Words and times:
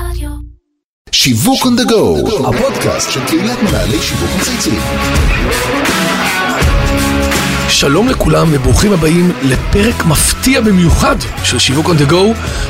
רדיו. 0.00 0.30
שיווק 1.12 1.62
on 1.62 1.80
the 1.80 1.90
go, 1.90 2.46
הפודקאסט 2.48 3.10
של 3.10 3.20
קהילת 3.26 3.62
מנהלי 3.62 4.02
שיווק 4.02 4.30
מצייצים. 4.40 4.80
שלום 7.68 8.08
לכולם 8.08 8.48
וברוכים 8.52 8.92
הבאים 8.92 9.32
לפרק 9.42 10.04
מפתיע 10.04 10.60
במיוחד 10.60 11.16
של 11.44 11.58
שיווק 11.58 11.86
on 11.86 12.02
the 12.02 12.10
go, 12.10 12.16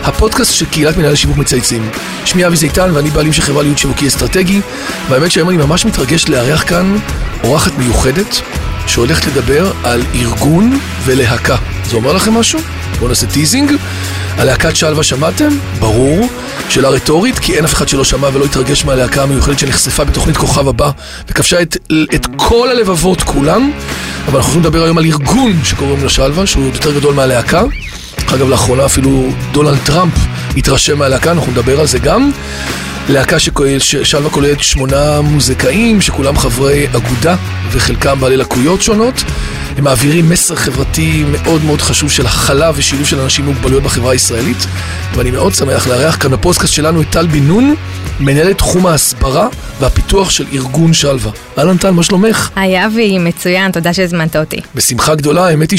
הפודקאסט 0.02 0.54
של 0.54 0.66
קהילת 0.66 0.96
מנהלי 0.96 1.16
שיווק 1.16 1.36
מצייצים. 1.36 1.90
שמי 2.24 2.46
אבי 2.46 2.56
זיתן 2.56 2.90
ואני 2.94 3.10
בעלים 3.10 3.32
של 3.32 3.42
חברה 3.42 3.62
להיות 3.62 3.78
שיווקי 3.78 4.08
אסטרטגי, 4.08 4.60
והאמת 5.08 5.30
שהיום 5.30 5.48
אני 5.48 5.56
ממש 5.56 5.84
מתרגש 5.84 6.28
לארח 6.28 6.68
כאן 6.68 6.96
אורחת 7.44 7.72
מיוחדת 7.78 8.40
שהולכת 8.86 9.26
לדבר 9.26 9.72
על 9.84 10.02
ארגון 10.14 10.78
ולהקה. 11.04 11.56
זה 11.84 11.96
אומר 11.96 12.12
לכם 12.12 12.34
משהו? 12.34 12.60
בואו 12.98 13.08
נעשה 13.08 13.26
teasing. 13.26 13.72
הלהקת 14.36 14.76
שלווה 14.76 15.02
שמעתם? 15.02 15.48
ברור. 15.78 16.28
שאלה 16.68 16.88
רטורית, 16.88 17.38
כי 17.38 17.56
אין 17.56 17.64
אף 17.64 17.74
אחד 17.74 17.88
שלא 17.88 18.04
שמע 18.04 18.28
ולא 18.32 18.44
התרגש 18.44 18.84
מהלהקה 18.84 19.22
המיוחדת 19.22 19.58
שנחשפה 19.58 20.04
בתוכנית 20.04 20.36
כוכב 20.36 20.68
הבא 20.68 20.90
וכבשה 21.28 21.62
את, 21.62 21.76
את 22.14 22.26
כל 22.36 22.68
הלבבות 22.70 23.22
כולם. 23.22 23.72
אבל 24.26 24.36
אנחנו 24.36 24.52
הולכים 24.52 24.60
לדבר 24.60 24.84
היום 24.84 24.98
על 24.98 25.04
ארגון 25.04 25.52
שקוראים 25.64 26.02
לו 26.02 26.10
שלווה, 26.10 26.46
שהוא 26.46 26.64
יותר 26.64 26.98
גדול 26.98 27.14
מהלהקה. 27.14 27.62
אגב, 28.34 28.48
לאחרונה 28.48 28.84
אפילו 28.84 29.28
דונלד 29.52 29.78
טראמפ 29.84 30.12
התרשם 30.56 30.98
מהלהקה, 30.98 31.30
אנחנו 31.30 31.52
נדבר 31.52 31.80
על 31.80 31.86
זה 31.86 31.98
גם. 31.98 32.30
להקת 33.08 33.36
שלווה 33.78 34.30
כוללת 34.30 34.62
שמונה 34.62 35.20
מוזיקאים, 35.20 36.00
שכולם 36.00 36.38
חברי 36.38 36.86
אגודה 36.86 37.36
וחלקם 37.70 38.20
בעלי 38.20 38.36
לקויות 38.36 38.82
שונות. 38.82 39.14
הם 39.76 39.84
מעבירים 39.84 40.28
מסר 40.28 40.54
חברתי 40.54 41.24
מאוד 41.32 41.64
מאוד 41.64 41.80
חשוב 41.80 42.10
של 42.10 42.26
הכלה 42.26 42.70
ושילוב 42.74 43.06
של 43.06 43.20
אנשים 43.20 43.44
עם 43.44 43.52
מוגבלויות 43.52 43.82
בחברה 43.82 44.12
הישראלית. 44.12 44.66
ואני 45.14 45.30
מאוד 45.30 45.54
שמח 45.54 45.86
לארח 45.86 46.16
כאן 46.16 46.30
בפודקאסט 46.30 46.72
שלנו 46.72 47.02
את 47.02 47.06
טל 47.10 47.26
בן 47.26 47.42
נון, 47.46 47.74
מנהלת 48.20 48.58
תחום 48.58 48.86
ההסברה 48.86 49.48
והפיתוח 49.80 50.30
של 50.30 50.44
ארגון 50.52 50.92
שלווה. 50.92 51.32
אהלן 51.58 51.76
טל, 51.76 51.90
מה 51.90 52.02
שלומך? 52.02 52.50
היי 52.56 52.86
אבי, 52.86 53.18
מצוין, 53.18 53.72
תודה 53.72 53.92
שהזמנת 53.92 54.36
אותי. 54.36 54.60
בשמחה 54.74 55.14
גדולה, 55.14 55.46
האמת 55.46 55.70
היא 55.70 55.78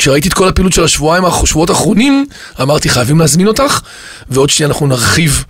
שכשראיתי 0.00 0.28
את 0.28 0.34
כל 0.34 0.48
הפעילות 0.48 0.72
של 0.72 0.84
השבועיים, 0.84 1.24
השבועות 1.24 1.70
האחרונים, 1.70 2.26
אמרתי 2.62 2.88
חייבים 2.88 3.20
להזמין 3.20 3.46
אותך, 3.46 3.80
ועוד 4.28 4.50
שנייה 4.50 4.68
אנחנו 4.68 4.86
נרחיב 4.86 5.44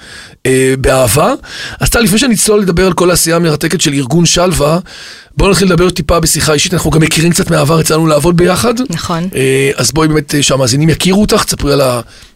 אה, 0.46 0.74
באהבה. 0.80 1.32
אז 1.80 1.90
טל, 1.90 2.00
לפני 2.00 2.18
שנצלול 2.18 2.60
לדבר 2.60 2.86
על 2.86 2.92
כל 2.92 3.10
העשייה 3.10 3.36
המרתקת 3.36 3.80
של 3.80 3.92
ארגון 3.92 4.26
שלווה, 4.26 4.78
בואו 5.36 5.50
נתחיל 5.50 5.68
לדבר 5.68 5.90
טיפה 5.90 6.20
בשיחה 6.20 6.52
אישית, 6.52 6.74
אנחנו 6.74 6.90
גם 6.90 7.00
מכירים 7.00 7.32
קצת 7.32 7.50
מהעבר, 7.50 7.80
יצא 7.80 7.94
לנו 7.94 8.06
לעבוד 8.06 8.36
ביחד. 8.36 8.74
נכון. 8.90 9.28
אה, 9.34 9.70
אז 9.76 9.92
בואי 9.92 10.08
באמת 10.08 10.34
שהמאזינים 10.40 10.88
יכירו 10.88 11.20
אותך, 11.20 11.44
תספרי 11.44 11.72
על 11.72 11.80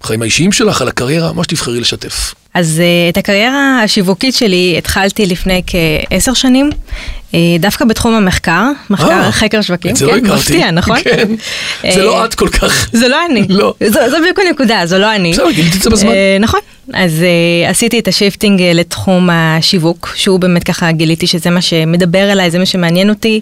החיים 0.02 0.22
האישיים 0.22 0.52
שלך, 0.52 0.82
על 0.82 0.88
הקריירה, 0.88 1.32
מה 1.32 1.44
שתבחרי 1.44 1.80
לשתף. 1.80 2.34
אז 2.58 2.82
uh, 2.82 3.12
את 3.12 3.16
הקריירה 3.16 3.80
השיווקית 3.84 4.34
שלי 4.34 4.74
התחלתי 4.78 5.26
לפני 5.26 5.62
כעשר 5.66 6.34
שנים, 6.34 6.70
uh, 6.70 7.34
דווקא 7.60 7.84
בתחום 7.84 8.14
המחקר, 8.14 8.62
מחקר 8.90 9.10
אה, 9.10 9.32
חקר 9.32 9.62
שווקים. 9.62 9.94
לא 10.00 10.12
כן, 10.12 10.18
הכרתי. 10.26 10.40
מפתיע, 10.40 10.70
נכון? 10.70 10.96
כן, 11.04 11.28
זה 11.94 12.02
לא 12.02 12.24
את 12.24 12.34
כל 12.34 12.48
כך. 12.48 12.88
זה 12.92 13.08
לא 13.08 13.16
אני. 13.30 13.46
לא. 13.48 13.74
זו, 13.86 14.00
זו 14.10 14.16
בדיוק 14.22 14.38
הנקודה, 14.38 14.86
זו 14.86 14.98
לא 14.98 15.14
אני. 15.14 15.32
בסדר, 15.32 15.50
גיליתי 15.50 15.76
את 15.76 15.82
זה 15.82 15.90
בזמן. 15.90 16.10
אה, 16.10 16.36
נכון. 16.40 16.60
אז 16.94 17.24
עשיתי 17.68 17.98
את 17.98 18.08
ה 18.08 18.14
shifting 18.14 18.62
לתחום 18.62 19.30
השיווק, 19.32 20.12
שהוא 20.16 20.40
באמת 20.40 20.64
ככה 20.64 20.92
גיליתי 20.92 21.26
שזה 21.26 21.50
מה 21.50 21.60
שמדבר 21.60 22.32
אליי, 22.32 22.50
זה 22.50 22.58
מה 22.58 22.66
שמעניין 22.66 23.10
אותי, 23.10 23.40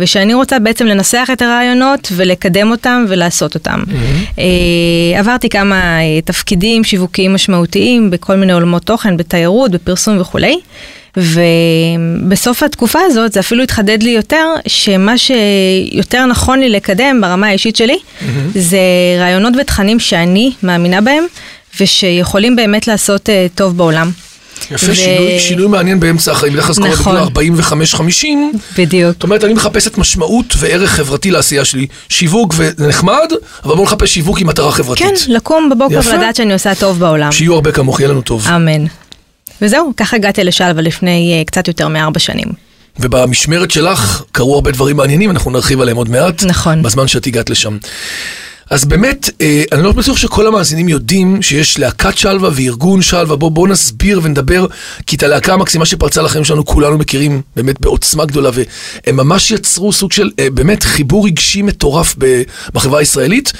ושאני 0.00 0.34
רוצה 0.34 0.58
בעצם 0.58 0.86
לנסח 0.86 1.28
את 1.32 1.42
הרעיונות 1.42 2.12
ולקדם 2.16 2.70
אותם 2.70 3.04
ולעשות 3.08 3.54
אותם. 3.54 3.82
Mm-hmm. 3.86 4.40
עברתי 5.18 5.48
כמה 5.48 5.98
uh, 5.98 6.24
תפקידים 6.24 6.84
שיווקיים 6.84 7.34
משמעותיים 7.34 8.10
בכל 8.10 8.36
מיני 8.36 8.52
עולמות 8.52 8.82
תוכן, 8.82 9.16
בתיירות, 9.16 9.70
בפרסום 9.70 10.20
וכולי. 10.20 10.58
ובסוף 11.16 12.62
התקופה 12.62 12.98
הזאת 13.06 13.32
זה 13.32 13.40
אפילו 13.40 13.62
התחדד 13.62 14.02
לי 14.02 14.10
יותר, 14.10 14.44
שמה 14.66 15.14
שיותר 15.18 16.26
נכון 16.26 16.60
לי 16.60 16.68
לקדם 16.68 17.20
ברמה 17.20 17.46
האישית 17.46 17.76
שלי, 17.76 17.96
mm-hmm. 17.96 18.24
זה 18.54 18.78
רעיונות 19.18 19.54
ותכנים 19.60 20.00
שאני 20.00 20.52
מאמינה 20.62 21.00
בהם, 21.00 21.24
ושיכולים 21.80 22.56
באמת 22.56 22.86
לעשות 22.86 23.28
uh, 23.28 23.32
טוב 23.54 23.76
בעולם. 23.76 24.10
יפה, 24.70 24.94
שינוי, 24.94 25.40
שינוי 25.40 25.66
מעניין 25.66 26.00
באמצע 26.00 26.32
החיים, 26.32 26.52
בדרך 26.52 26.64
כלל 26.64 26.74
זה 26.74 26.80
קורה 26.80 26.92
נכון. 26.92 27.34
בגיל 27.34 27.52
45-50. 27.60 28.26
בדיוק. 28.78 29.12
זאת 29.12 29.22
אומרת, 29.22 29.44
אני 29.44 29.54
מחפשת 29.54 29.98
משמעות 29.98 30.54
וערך 30.58 30.90
חברתי 30.90 31.30
לעשייה 31.30 31.64
שלי. 31.64 31.86
שיווק 32.08 32.54
זה 32.54 32.88
נחמד, 32.88 33.32
אבל 33.64 33.74
בואו 33.74 33.86
נחפש 33.86 34.14
שיווק 34.14 34.40
עם 34.40 34.46
מטרה 34.46 34.72
חברתית. 34.72 35.06
כן, 35.06 35.14
לקום 35.32 35.70
בבוקר. 35.70 36.00
ולדעת 36.04 36.36
שאני 36.36 36.52
עושה 36.52 36.74
טוב 36.74 36.98
בעולם. 36.98 37.32
שיהיו 37.32 37.54
הרבה 37.54 37.72
כמוך, 37.72 38.00
יהיה 38.00 38.10
לנו 38.10 38.22
טוב. 38.22 38.48
אמן. 38.48 38.84
וזהו, 39.62 39.92
ככה 39.96 40.16
הגעתי 40.16 40.44
לשלווה 40.44 40.82
לפני 40.82 41.42
uh, 41.42 41.46
קצת 41.46 41.68
יותר 41.68 41.88
מארבע 41.88 42.18
שנים. 42.18 42.48
ובמשמרת 43.00 43.70
שלך 43.70 44.22
קרו 44.32 44.54
הרבה 44.54 44.70
דברים 44.70 44.96
מעניינים, 44.96 45.30
אנחנו 45.30 45.50
נרחיב 45.50 45.80
עליהם 45.80 45.96
עוד 45.96 46.08
מעט. 46.08 46.44
נכון. 46.44 46.82
בזמן 46.82 47.08
שאת 47.08 47.26
הגעת 47.26 47.50
לשם. 47.50 47.76
אז 48.70 48.84
באמת, 48.84 49.30
אה, 49.40 49.62
אני 49.72 49.82
לא 49.82 49.92
בטוח 49.92 50.16
שכל 50.16 50.46
המאזינים 50.46 50.88
יודעים 50.88 51.42
שיש 51.42 51.78
להקת 51.78 52.18
שלווה 52.18 52.50
וארגון 52.54 53.02
שלווה, 53.02 53.36
בואו 53.36 53.50
בוא 53.50 53.68
נסביר 53.68 54.20
ונדבר, 54.22 54.66
כי 55.06 55.16
את 55.16 55.22
הלהקה 55.22 55.54
המקסימה 55.54 55.86
שפרצה 55.86 56.22
לחיים 56.22 56.44
שלנו 56.44 56.64
כולנו 56.64 56.98
מכירים 56.98 57.42
באמת 57.56 57.80
בעוצמה 57.80 58.24
גדולה, 58.24 58.50
והם 58.54 59.16
ממש 59.16 59.50
יצרו 59.50 59.92
סוג 59.92 60.12
של 60.12 60.30
אה, 60.38 60.50
באמת 60.50 60.82
חיבור 60.82 61.26
רגשי 61.26 61.62
מטורף 61.62 62.14
בחברה 62.74 62.98
הישראלית. 62.98 63.52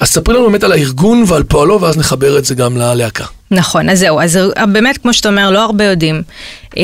אז 0.00 0.08
ספרי 0.08 0.34
לנו 0.34 0.46
באמת 0.46 0.64
על 0.64 0.72
הארגון 0.72 1.24
ועל 1.26 1.42
פועלו, 1.42 1.80
ואז 1.80 1.98
נחבר 1.98 2.38
את 2.38 2.44
זה 2.44 2.54
גם 2.54 2.76
ללהקה. 2.76 3.24
נכון, 3.52 3.88
אז 3.88 3.98
זהו, 3.98 4.20
אז 4.20 4.38
באמת, 4.72 4.98
כמו 4.98 5.12
שאתה 5.12 5.28
אומר, 5.28 5.50
לא 5.50 5.64
הרבה 5.64 5.84
יודעים 5.84 6.22
אה, 6.76 6.82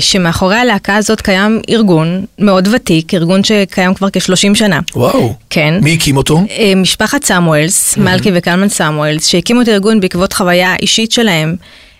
שמאחורי 0.00 0.56
הלהקה 0.56 0.96
הזאת 0.96 1.20
קיים 1.20 1.60
ארגון 1.70 2.24
מאוד 2.38 2.68
ותיק, 2.72 3.14
ארגון 3.14 3.44
שקיים 3.44 3.94
כבר 3.94 4.10
כ-30 4.10 4.54
שנה. 4.54 4.80
וואו. 4.94 5.34
כן. 5.50 5.74
מי 5.82 5.94
הקים 5.94 6.16
אותו? 6.16 6.40
אה, 6.50 6.72
משפחת 6.76 7.24
סמואלס, 7.24 7.96
מלכי 7.96 8.30
וקלמן 8.34 8.68
סמואלס, 8.68 9.26
שהקימו 9.26 9.62
את 9.62 9.68
הארגון 9.68 10.00
בעקבות 10.00 10.32
חוויה 10.32 10.74
אישית 10.82 11.12
שלהם. 11.12 11.56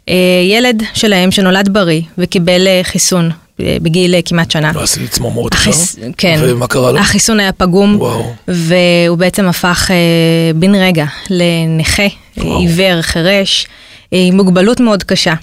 אה, 0.08 0.14
ילד 0.50 0.82
שלהם 0.94 1.30
שנולד 1.30 1.68
בריא 1.72 2.02
וקיבל 2.18 2.66
אה, 2.66 2.80
חיסון 2.82 3.30
בגיל 3.60 4.14
אה, 4.14 4.20
כמעט 4.24 4.50
שנה. 4.50 4.72
לא 4.74 4.82
עשיתי 4.82 5.08
צמרמורת 5.08 5.52
עכשיו. 5.54 5.72
כן. 6.16 6.40
ומה 6.42 6.66
קרה 6.66 6.92
לו? 6.92 6.98
החיסון 6.98 7.40
היה 7.40 7.52
פגום, 7.52 7.96
וואו. 7.96 8.34
והוא 8.48 9.18
בעצם 9.18 9.48
הפך 9.48 9.90
אה, 9.90 10.52
בן 10.54 10.74
רגע 10.74 11.04
לנכה, 11.30 12.02
וואו. 12.36 12.58
עיוור, 12.58 13.02
חירש, 13.02 13.66
אה, 14.12 14.18
עם 14.28 14.36
מוגבלות 14.36 14.80
מאוד 14.80 15.02
קשה. 15.02 15.34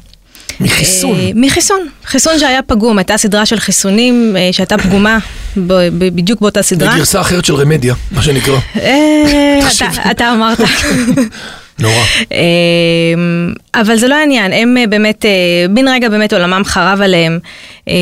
מחיסון. 0.59 1.19
מחיסון, 1.35 1.87
חיסון 2.05 2.39
שהיה 2.39 2.61
פגום, 2.61 2.97
הייתה 2.97 3.17
סדרה 3.17 3.45
של 3.45 3.59
חיסונים 3.59 4.35
שהייתה 4.51 4.77
פגומה 4.77 5.17
בדיוק 5.97 6.41
באותה 6.41 6.61
סדרה. 6.61 6.95
בגרסה 6.95 7.21
אחרת 7.21 7.45
של 7.45 7.55
רמדיה, 7.55 7.95
מה 8.11 8.21
שנקרא. 8.21 8.57
אתה 10.11 10.33
אמרת. 10.33 10.59
נורא. 11.79 11.93
אמ, 12.31 13.53
אבל 13.75 13.97
זה 13.97 14.07
לא 14.07 14.15
העניין, 14.15 14.53
הם 14.53 14.77
אה, 14.77 14.87
באמת, 14.87 15.25
אה, 15.25 15.31
בן 15.69 15.87
רגע 15.87 16.09
באמת 16.09 16.33
עולמם 16.33 16.61
חרב 16.65 17.01
עליהם, 17.01 17.39
אה, 17.89 17.93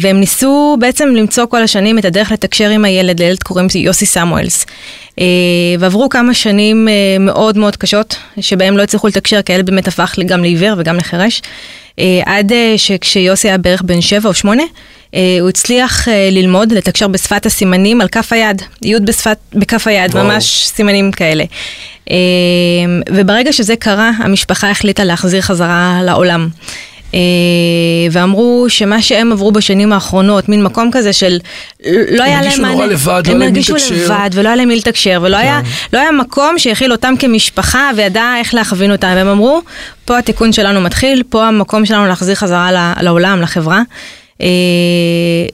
והם 0.00 0.20
ניסו 0.20 0.76
בעצם 0.80 1.08
למצוא 1.08 1.46
כל 1.46 1.62
השנים 1.62 1.98
את 1.98 2.04
הדרך 2.04 2.32
לתקשר 2.32 2.68
עם 2.68 2.84
הילד, 2.84 3.20
לילד 3.20 3.42
קוראים 3.42 3.66
יוסי 3.74 4.06
סמואלס. 4.06 4.66
אה, 5.18 5.24
ועברו 5.78 6.08
כמה 6.08 6.34
שנים 6.34 6.88
אה, 6.88 7.16
מאוד 7.20 7.58
מאוד 7.58 7.76
קשות, 7.76 8.16
שבהם 8.40 8.76
לא 8.76 8.82
הצליחו 8.82 9.06
לתקשר, 9.06 9.42
כי 9.42 9.52
הילד 9.52 9.66
באמת 9.66 9.88
הפך 9.88 10.14
גם 10.26 10.42
לעיוור 10.42 10.74
וגם 10.78 10.96
לחירש. 10.96 11.42
אה, 12.00 12.22
עד 12.26 12.52
אה, 12.52 12.74
שכשיוסי 12.76 13.48
היה 13.48 13.58
בערך 13.58 13.82
בן 13.82 14.00
שבע 14.00 14.28
או 14.28 14.34
שמונה, 14.34 14.62
אה, 15.14 15.36
הוא 15.40 15.48
הצליח 15.48 16.08
ללמוד, 16.30 16.72
לתקשר 16.72 17.08
בשפת 17.08 17.46
הסימנים 17.46 18.00
על 18.00 18.08
כף 18.08 18.32
היד, 18.32 18.62
י' 18.84 19.00
בשפת, 19.00 19.38
בכף 19.54 19.86
היד, 19.86 20.14
וואו. 20.14 20.24
ממש 20.24 20.66
סימנים 20.66 21.10
כאלה. 21.12 21.44
וברגע 23.10 23.52
שזה 23.52 23.76
קרה, 23.76 24.10
המשפחה 24.18 24.70
החליטה 24.70 25.04
להחזיר 25.04 25.40
חזרה 25.40 26.00
לעולם. 26.04 26.48
אה, 27.14 27.20
ואמרו 28.10 28.66
שמה 28.68 29.02
שהם 29.02 29.32
עברו 29.32 29.52
בשנים 29.52 29.92
האחרונות, 29.92 30.48
מין 30.48 30.62
מקום 30.62 30.90
כזה 30.92 31.12
של 31.12 31.38
לא 32.10 32.22
היה 32.22 32.42
להם 32.42 32.64
הרגישו 32.64 32.72
נורא 32.72 32.86
לבד, 32.86 33.22
לא 33.26 33.32
היה 33.32 33.34
הם 33.34 33.38
להם 33.38 33.38
מי 33.38 33.44
הרגישו. 33.46 33.74
לבד 33.94 34.30
ולא 34.32 34.48
היה 34.48 34.56
להם 34.56 34.68
מי 34.68 34.76
לתקשר, 34.76 35.18
ולא 35.22 35.36
היה, 35.36 35.60
לא 35.92 35.98
היה 35.98 36.12
מקום 36.12 36.58
שיכיל 36.58 36.92
אותם 36.92 37.14
כמשפחה 37.18 37.90
וידע 37.96 38.34
איך 38.38 38.54
להכווין 38.54 38.92
אותם, 38.92 39.12
והם 39.16 39.28
אמרו, 39.28 39.62
פה 40.04 40.18
התיקון 40.18 40.52
שלנו 40.52 40.80
מתחיל, 40.80 41.22
פה 41.28 41.46
המקום 41.46 41.86
שלנו 41.86 42.06
להחזיר 42.06 42.34
חזרה 42.34 42.94
לעולם, 43.00 43.40
לחברה. 43.40 43.82
אה, 44.40 44.46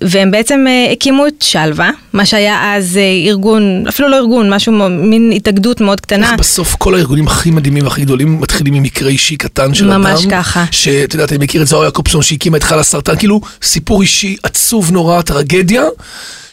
והם 0.08 0.30
בעצם 0.30 0.64
אה, 0.68 0.92
הקימו 0.92 1.26
את 1.26 1.42
שלווה, 1.42 1.90
מה 2.12 2.26
שהיה 2.26 2.74
אז 2.76 2.96
אה, 2.96 3.28
ארגון, 3.28 3.84
אפילו 3.88 4.08
לא 4.08 4.16
ארגון, 4.16 4.54
משהו, 4.54 4.88
מין 4.90 5.32
התאגדות 5.36 5.80
מאוד 5.80 6.00
קטנה. 6.00 6.30
איך 6.30 6.40
בסוף 6.40 6.74
כל 6.74 6.94
הארגונים 6.94 7.26
הכי 7.26 7.50
מדהימים 7.50 7.84
והכי 7.84 8.02
גדולים 8.02 8.40
מתחילים 8.40 8.74
עם 8.74 8.82
מקרה 8.82 9.08
אישי 9.08 9.36
קטן 9.36 9.74
של 9.74 9.90
אדם. 9.90 10.00
ממש 10.00 10.26
ככה. 10.30 10.64
שאת 10.70 11.14
יודעת, 11.14 11.32
אני 11.32 11.44
מכיר 11.44 11.62
את 11.62 11.66
זוהר 11.66 11.84
יעקובסון 11.84 12.22
שהקימה 12.22 12.56
את 12.56 12.62
חלה 12.62 12.82
סרטן, 12.82 13.16
כאילו 13.16 13.40
סיפור 13.62 14.02
אישי 14.02 14.36
עצוב 14.42 14.90
נורא, 14.90 15.22
טרגדיה, 15.22 15.82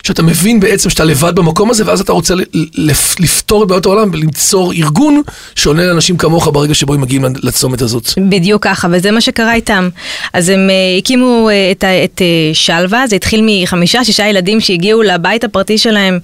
שאתה 0.03 0.23
מבין 0.23 0.59
בעצם 0.59 0.89
שאתה 0.89 1.03
לבד 1.03 1.35
במקום 1.35 1.69
הזה, 1.69 1.83
ואז 1.85 2.01
אתה 2.01 2.11
רוצה 2.11 2.33
לפ, 2.75 3.19
לפתור 3.19 3.63
את 3.63 3.67
בעיות 3.67 3.85
העולם 3.85 4.09
וליצור 4.13 4.73
ארגון 4.73 5.21
שעונה 5.55 5.85
לאנשים 5.85 6.17
כמוך 6.17 6.49
ברגע 6.53 6.73
שבו 6.73 6.93
הם 6.93 7.01
מגיעים 7.01 7.25
לצומת 7.43 7.81
הזאת. 7.81 8.09
בדיוק 8.17 8.63
ככה, 8.63 8.87
וזה 8.91 9.11
מה 9.11 9.21
שקרה 9.21 9.53
איתם. 9.53 9.89
אז 10.33 10.49
הם 10.49 10.69
uh, 10.69 10.99
הקימו 10.99 11.49
uh, 11.49 11.51
את, 11.71 11.83
את 11.83 12.21
uh, 12.21 12.55
שלווה, 12.55 13.07
זה 13.07 13.15
התחיל 13.15 13.41
מחמישה, 13.45 14.03
שישה 14.03 14.27
ילדים 14.27 14.61
שהגיעו 14.61 15.01
לבית 15.01 15.43
הפרטי 15.43 15.77
שלהם 15.77 16.19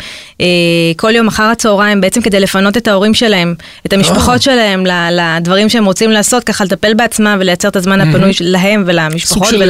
כל 0.95 1.15
יום 1.15 1.27
אחר 1.27 1.43
הצהריים, 1.43 2.01
בעצם 2.01 2.21
כדי 2.21 2.39
לפנות 2.39 2.77
את 2.77 2.87
ההורים 2.87 3.13
שלהם, 3.13 3.55
את 3.85 3.93
המשפחות 3.93 4.41
שלהם 4.41 4.83
לדברים 5.11 5.69
שהם 5.69 5.85
רוצים 5.85 6.11
לעשות, 6.11 6.43
ככה 6.43 6.63
לטפל 6.63 6.93
בעצמם 6.93 7.37
ולייצר 7.39 7.67
את 7.67 7.75
הזמן 7.75 8.01
הפנוי 8.01 8.31
להם 8.39 8.83
ולמשפחות. 8.87 9.47
סוג 9.47 9.57
של 9.57 9.63
ול... 9.63 9.69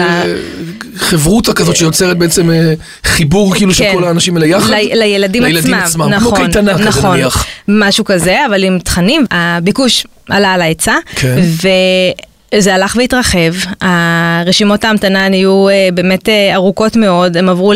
חברותא 0.95 1.53
כזאת 1.53 1.75
שיוצרת 1.75 2.17
בעצם 2.17 2.49
חיבור 3.03 3.55
כאילו 3.55 3.71
כן. 3.73 3.77
של 3.77 3.98
כל 3.98 3.98
האנשים 4.07 4.35
האלה 4.35 4.47
יחד. 4.47 4.69
ל- 4.73 4.99
לילדים, 4.99 5.43
לילדים 5.43 5.73
עצמם, 5.73 5.83
עצמם. 5.83 6.09
נכון, 6.09 6.35
כמו 6.35 6.45
קייטנה 6.45 6.73
נכון, 6.73 6.87
כזה 6.87 7.07
נניח. 7.07 7.45
משהו 7.67 8.05
כזה, 8.05 8.45
אבל 8.49 8.63
עם 8.63 8.79
תכנים, 8.79 9.25
הביקוש 9.31 10.05
עלה 10.29 10.53
על 10.53 10.61
ההיצע. 10.61 10.95
כן. 11.15 11.35
זה 12.57 12.75
הלך 12.75 12.95
והתרחב, 12.95 13.53
הרשימות 13.81 14.83
ההמתנה 14.83 15.29
נהיו 15.29 15.67
uh, 15.69 15.91
באמת 15.93 16.29
uh, 16.29 16.31
ארוכות 16.53 16.95
מאוד, 16.95 17.37
הם 17.37 17.49
עברו 17.49 17.73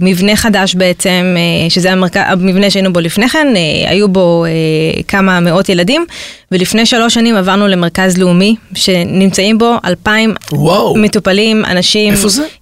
למבנה 0.00 0.32
uh, 0.32 0.36
חדש 0.36 0.74
בעצם, 0.74 1.36
uh, 1.36 1.70
שזה 1.70 1.92
המרק... 1.92 2.16
המבנה 2.16 2.70
שהיינו 2.70 2.92
בו 2.92 3.00
לפני 3.00 3.28
כן, 3.28 3.46
uh, 3.54 3.90
היו 3.90 4.08
בו 4.08 4.44
uh, 4.46 5.02
כמה 5.08 5.40
מאות 5.40 5.68
ילדים, 5.68 6.04
ולפני 6.52 6.86
שלוש 6.86 7.14
שנים 7.14 7.36
עברנו 7.36 7.68
למרכז 7.68 8.18
לאומי, 8.18 8.56
שנמצאים 8.74 9.58
בו 9.58 9.74
אלפיים 9.84 10.34
מטופלים, 10.96 11.64
אנשים? 11.64 12.14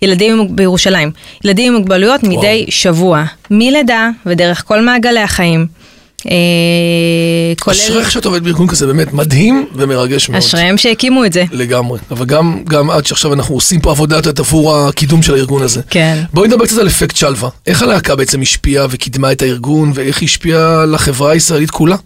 ילדים 0.02 0.56
בירושלים, 0.56 1.10
ילדים 1.44 1.72
עם 1.72 1.78
מוגבלויות 1.78 2.20
וואו. 2.24 2.38
מדי 2.38 2.66
שבוע, 2.68 3.24
מלידה 3.50 4.10
ודרך 4.26 4.64
כל 4.66 4.80
מעגלי 4.80 5.20
החיים. 5.20 5.83
אה, 6.30 7.54
כולל... 7.60 7.74
אשריך 7.74 8.10
שאת 8.10 8.24
עובד 8.24 8.44
בארגון 8.44 8.66
כזה, 8.66 8.86
באמת 8.86 9.12
מדהים 9.12 9.66
ומרגש 9.74 10.28
מאוד. 10.28 10.42
אשריהם 10.42 10.78
שהקימו 10.78 11.24
את 11.24 11.32
זה. 11.32 11.44
לגמרי, 11.52 11.98
אבל 12.10 12.26
גם, 12.26 12.64
גם 12.64 12.90
עד 12.90 13.06
שעכשיו 13.06 13.32
אנחנו 13.32 13.54
עושים 13.54 13.80
פה 13.80 13.90
עבודה 13.90 14.16
יותר 14.16 14.42
עבור 14.42 14.76
הקידום 14.76 15.22
של 15.22 15.34
הארגון 15.34 15.62
הזה. 15.62 15.80
כן. 15.90 16.22
בואי 16.32 16.48
נדבר 16.48 16.66
קצת 16.66 16.78
על 16.78 16.86
אפקט 16.86 17.16
שלווה. 17.16 17.48
איך 17.66 17.82
הלהקה 17.82 18.16
בעצם 18.16 18.42
השפיעה 18.42 18.86
וקידמה 18.90 19.32
את 19.32 19.42
הארגון, 19.42 19.92
ואיך 19.94 20.20
היא 20.20 20.26
השפיעה 20.26 20.82
על 20.82 20.94
החברה 20.94 21.32
הישראלית 21.32 21.70
כולה? 21.70 21.96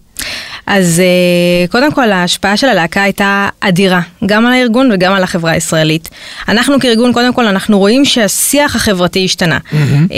אז 0.70 1.02
uh, 1.66 1.70
קודם 1.70 1.92
כל 1.92 2.12
ההשפעה 2.12 2.56
של 2.56 2.68
הלהקה 2.68 3.02
הייתה 3.02 3.48
אדירה, 3.60 4.00
גם 4.26 4.46
על 4.46 4.52
הארגון 4.52 4.90
וגם 4.92 5.12
על 5.12 5.22
החברה 5.22 5.50
הישראלית. 5.50 6.08
אנחנו 6.48 6.80
כארגון, 6.80 7.12
קודם 7.12 7.32
כל 7.32 7.46
אנחנו 7.46 7.78
רואים 7.78 8.04
שהשיח 8.04 8.76
החברתי 8.76 9.24
השתנה. 9.24 9.58
Mm-hmm. 9.58 10.14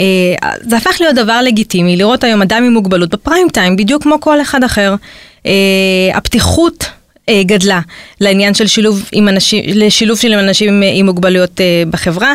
זה 0.61 0.77
הפך 0.77 0.97
להיות 0.99 1.15
דבר 1.15 1.41
לגיטימי, 1.41 1.97
לראות 1.97 2.23
היום 2.23 2.41
אדם 2.41 2.63
עם 2.63 2.73
מוגבלות 2.73 3.09
בפריים 3.09 3.47
טיים, 3.49 3.75
בדיוק 3.75 4.03
כמו 4.03 4.19
כל 4.19 4.41
אחד 4.41 4.63
אחר. 4.63 4.95
Uh, 5.43 5.47
הפתיחות 6.13 6.83
אה, 6.83 7.00
גדלה 7.29 7.79
לעניין 8.21 8.53
של 8.53 8.67
שילוב 8.67 9.09
עם 9.11 9.29
אנשים, 9.29 9.63
לשילוב 9.67 10.19
של 10.19 10.33
אנשים 10.33 10.83
עם 10.93 11.05
מוגבלויות 11.05 11.61
אה, 11.61 11.83
בחברה. 11.89 12.33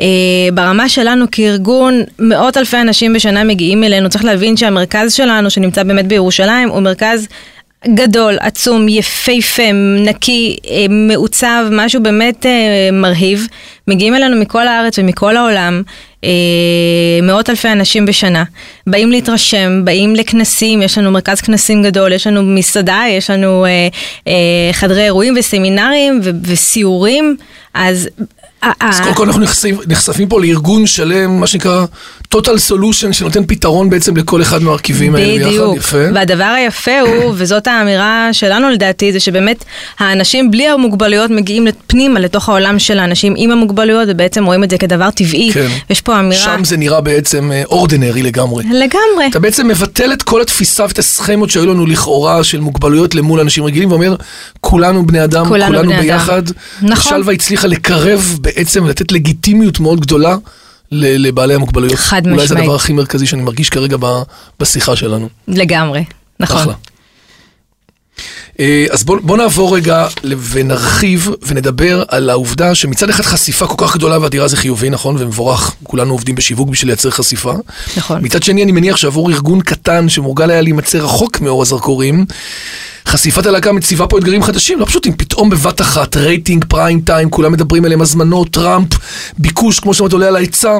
אה, 0.00 0.06
ברמה 0.54 0.88
שלנו 0.88 1.24
כארגון, 1.32 2.02
מאות 2.18 2.56
אלפי 2.56 2.76
אנשים 2.76 3.12
בשנה 3.12 3.44
מגיעים 3.44 3.84
אלינו. 3.84 4.08
צריך 4.08 4.24
להבין 4.24 4.56
שהמרכז 4.56 5.12
שלנו, 5.12 5.50
שנמצא 5.50 5.82
באמת 5.82 6.06
בירושלים, 6.06 6.68
הוא 6.68 6.80
מרכז 6.80 7.26
גדול, 7.94 8.36
עצום, 8.40 8.88
יפהפה, 8.88 9.72
נקי, 10.04 10.56
מעוצב, 10.90 11.66
משהו 11.70 12.02
באמת 12.02 12.46
מרהיב. 12.92 13.46
מגיעים 13.88 14.14
אלינו 14.14 14.40
מכל 14.40 14.68
הארץ 14.68 14.98
ומכל 14.98 15.36
העולם. 15.36 15.82
אה, 16.24 16.30
מאות 17.22 17.50
אלפי 17.50 17.72
אנשים 17.72 18.06
בשנה, 18.06 18.44
באים 18.86 19.10
להתרשם, 19.10 19.84
באים 19.84 20.16
לכנסים, 20.16 20.82
יש 20.82 20.98
לנו 20.98 21.10
מרכז 21.10 21.40
כנסים 21.40 21.82
גדול, 21.82 22.12
יש 22.12 22.26
לנו 22.26 22.42
מסעדה, 22.42 23.02
יש 23.08 23.30
לנו 23.30 23.64
אה, 23.64 23.88
אה, 24.28 24.72
חדרי 24.72 25.04
אירועים 25.04 25.34
וסמינרים 25.38 26.20
ו- 26.24 26.30
וסיורים, 26.42 27.36
אז 27.74 28.08
אז 28.80 29.00
קודם 29.00 29.14
כל 29.14 29.26
אנחנו 29.26 29.42
נחשפים 29.86 30.28
פה 30.28 30.40
לארגון 30.40 30.86
שלם, 30.86 31.40
מה 31.40 31.46
שנקרא 31.46 31.84
total 32.34 32.58
solution, 32.70 33.12
שנותן 33.12 33.46
פתרון 33.46 33.90
בעצם 33.90 34.16
לכל 34.16 34.42
אחד 34.42 34.62
מהרכיבים 34.62 35.14
האלה 35.14 35.38
ביחד, 35.38 35.50
יפה. 35.76 35.96
בדיוק, 35.98 36.14
והדבר 36.14 36.44
היפה 36.44 37.00
הוא, 37.00 37.32
וזאת 37.36 37.66
האמירה 37.66 38.28
שלנו 38.32 38.70
לדעתי, 38.70 39.12
זה 39.12 39.20
שבאמת 39.20 39.64
האנשים 39.98 40.50
בלי 40.50 40.68
המוגבלויות 40.68 41.30
מגיעים 41.30 41.66
פנימה 41.86 42.20
לתוך 42.20 42.48
העולם 42.48 42.78
של 42.78 42.98
האנשים 42.98 43.34
עם 43.36 43.50
המוגבלויות, 43.50 44.08
ובעצם 44.10 44.44
רואים 44.44 44.64
את 44.64 44.70
זה 44.70 44.78
כדבר 44.78 45.10
טבעי. 45.10 45.50
כן. 45.54 45.68
יש 45.90 46.00
פה 46.00 46.20
אמירה... 46.20 46.42
שם 46.42 46.64
זה 46.64 46.76
נראה 46.76 47.00
בעצם 47.00 47.50
אורדינרי 47.64 48.22
לגמרי. 48.22 48.64
לגמרי. 48.64 49.26
אתה 49.30 49.38
בעצם 49.38 49.68
מבטל 49.68 50.12
את 50.12 50.22
כל 50.22 50.42
התפיסה 50.42 50.84
ואת 50.84 50.98
הסכמות 50.98 51.50
שהיו 51.50 51.66
לנו 51.66 51.86
לכאורה 51.86 52.44
של 52.44 52.60
מוגבלויות 52.60 53.14
למול 53.14 53.40
אנשים 53.40 53.64
רגילים, 53.64 53.90
ואומר, 53.90 54.16
כולנו 54.60 55.06
בני 55.06 55.24
אדם, 55.24 55.48
כולנו, 55.48 55.76
כולנו 55.76 55.92
בני 55.92 56.00
ביחד. 56.02 56.48
אדם. 56.48 56.52
נכון. 56.82 57.12
שלווה 57.12 57.34
הצליחה 57.34 57.66
לקרב 57.66 58.36
בעצם 58.40 58.86
לתת 58.86 59.12
לגיטימיות 59.12 59.80
מאוד 59.80 60.00
גדולה 60.00 60.36
לבעלי 60.92 61.54
המוגבלויות. 61.54 61.94
חד 61.94 62.20
משמעית. 62.20 62.38
אולי 62.38 62.46
זה 62.48 62.58
הדבר 62.58 62.74
הכי 62.74 62.92
מרכזי 62.92 63.26
שאני 63.26 63.42
מרגיש 63.42 63.70
כרגע 63.70 63.96
בשיחה 64.60 64.96
שלנו. 64.96 65.28
לגמרי, 65.48 66.04
נכון. 66.40 66.60
אחלה. 66.60 66.74
אה, 68.60 68.86
אז 68.90 69.04
בוא, 69.04 69.18
בוא 69.22 69.36
נעבור 69.36 69.76
רגע 69.76 70.06
ונרחיב 70.50 71.30
ונדבר 71.46 72.02
על 72.08 72.30
העובדה 72.30 72.74
שמצד 72.74 73.10
אחד 73.10 73.22
חשיפה 73.22 73.66
כל 73.66 73.74
כך 73.86 73.96
גדולה 73.96 74.20
ואדירה 74.20 74.48
זה 74.48 74.56
חיובי, 74.56 74.90
נכון? 74.90 75.16
ומבורך, 75.18 75.74
כולנו 75.82 76.12
עובדים 76.12 76.34
בשיווק 76.34 76.68
בשביל 76.68 76.88
לייצר 76.88 77.10
חשיפה. 77.10 77.54
נכון. 77.96 78.24
מצד 78.24 78.42
שני, 78.42 78.62
אני 78.62 78.72
מניח 78.72 78.96
שעבור 78.96 79.30
ארגון 79.30 79.60
קטן 79.60 80.08
שמורגל 80.08 80.50
היה 80.50 80.60
להימצא 80.60 80.98
רחוק 80.98 81.40
מאור 81.40 81.62
הזרקורים, 81.62 82.26
חשיפת 83.08 83.46
הלהקה 83.46 83.72
מציבה 83.72 84.06
פה 84.06 84.18
אתגרים 84.18 84.42
חדשים, 84.42 84.80
לא 84.80 84.84
פשוטים, 84.84 85.12
פתאום 85.16 85.50
בבת 85.50 85.80
אחת, 85.80 86.16
רייטינג, 86.16 86.64
פריים 86.68 87.00
טיים, 87.00 87.30
כולם 87.30 87.52
מדברים 87.52 87.84
עליהם, 87.84 88.00
הזמנות, 88.00 88.50
טראמפ, 88.50 88.88
ביקוש, 89.38 89.80
כמו 89.80 89.94
שאומרת, 89.94 90.12
עולה 90.12 90.28
על 90.28 90.36
ההיצע. 90.36 90.78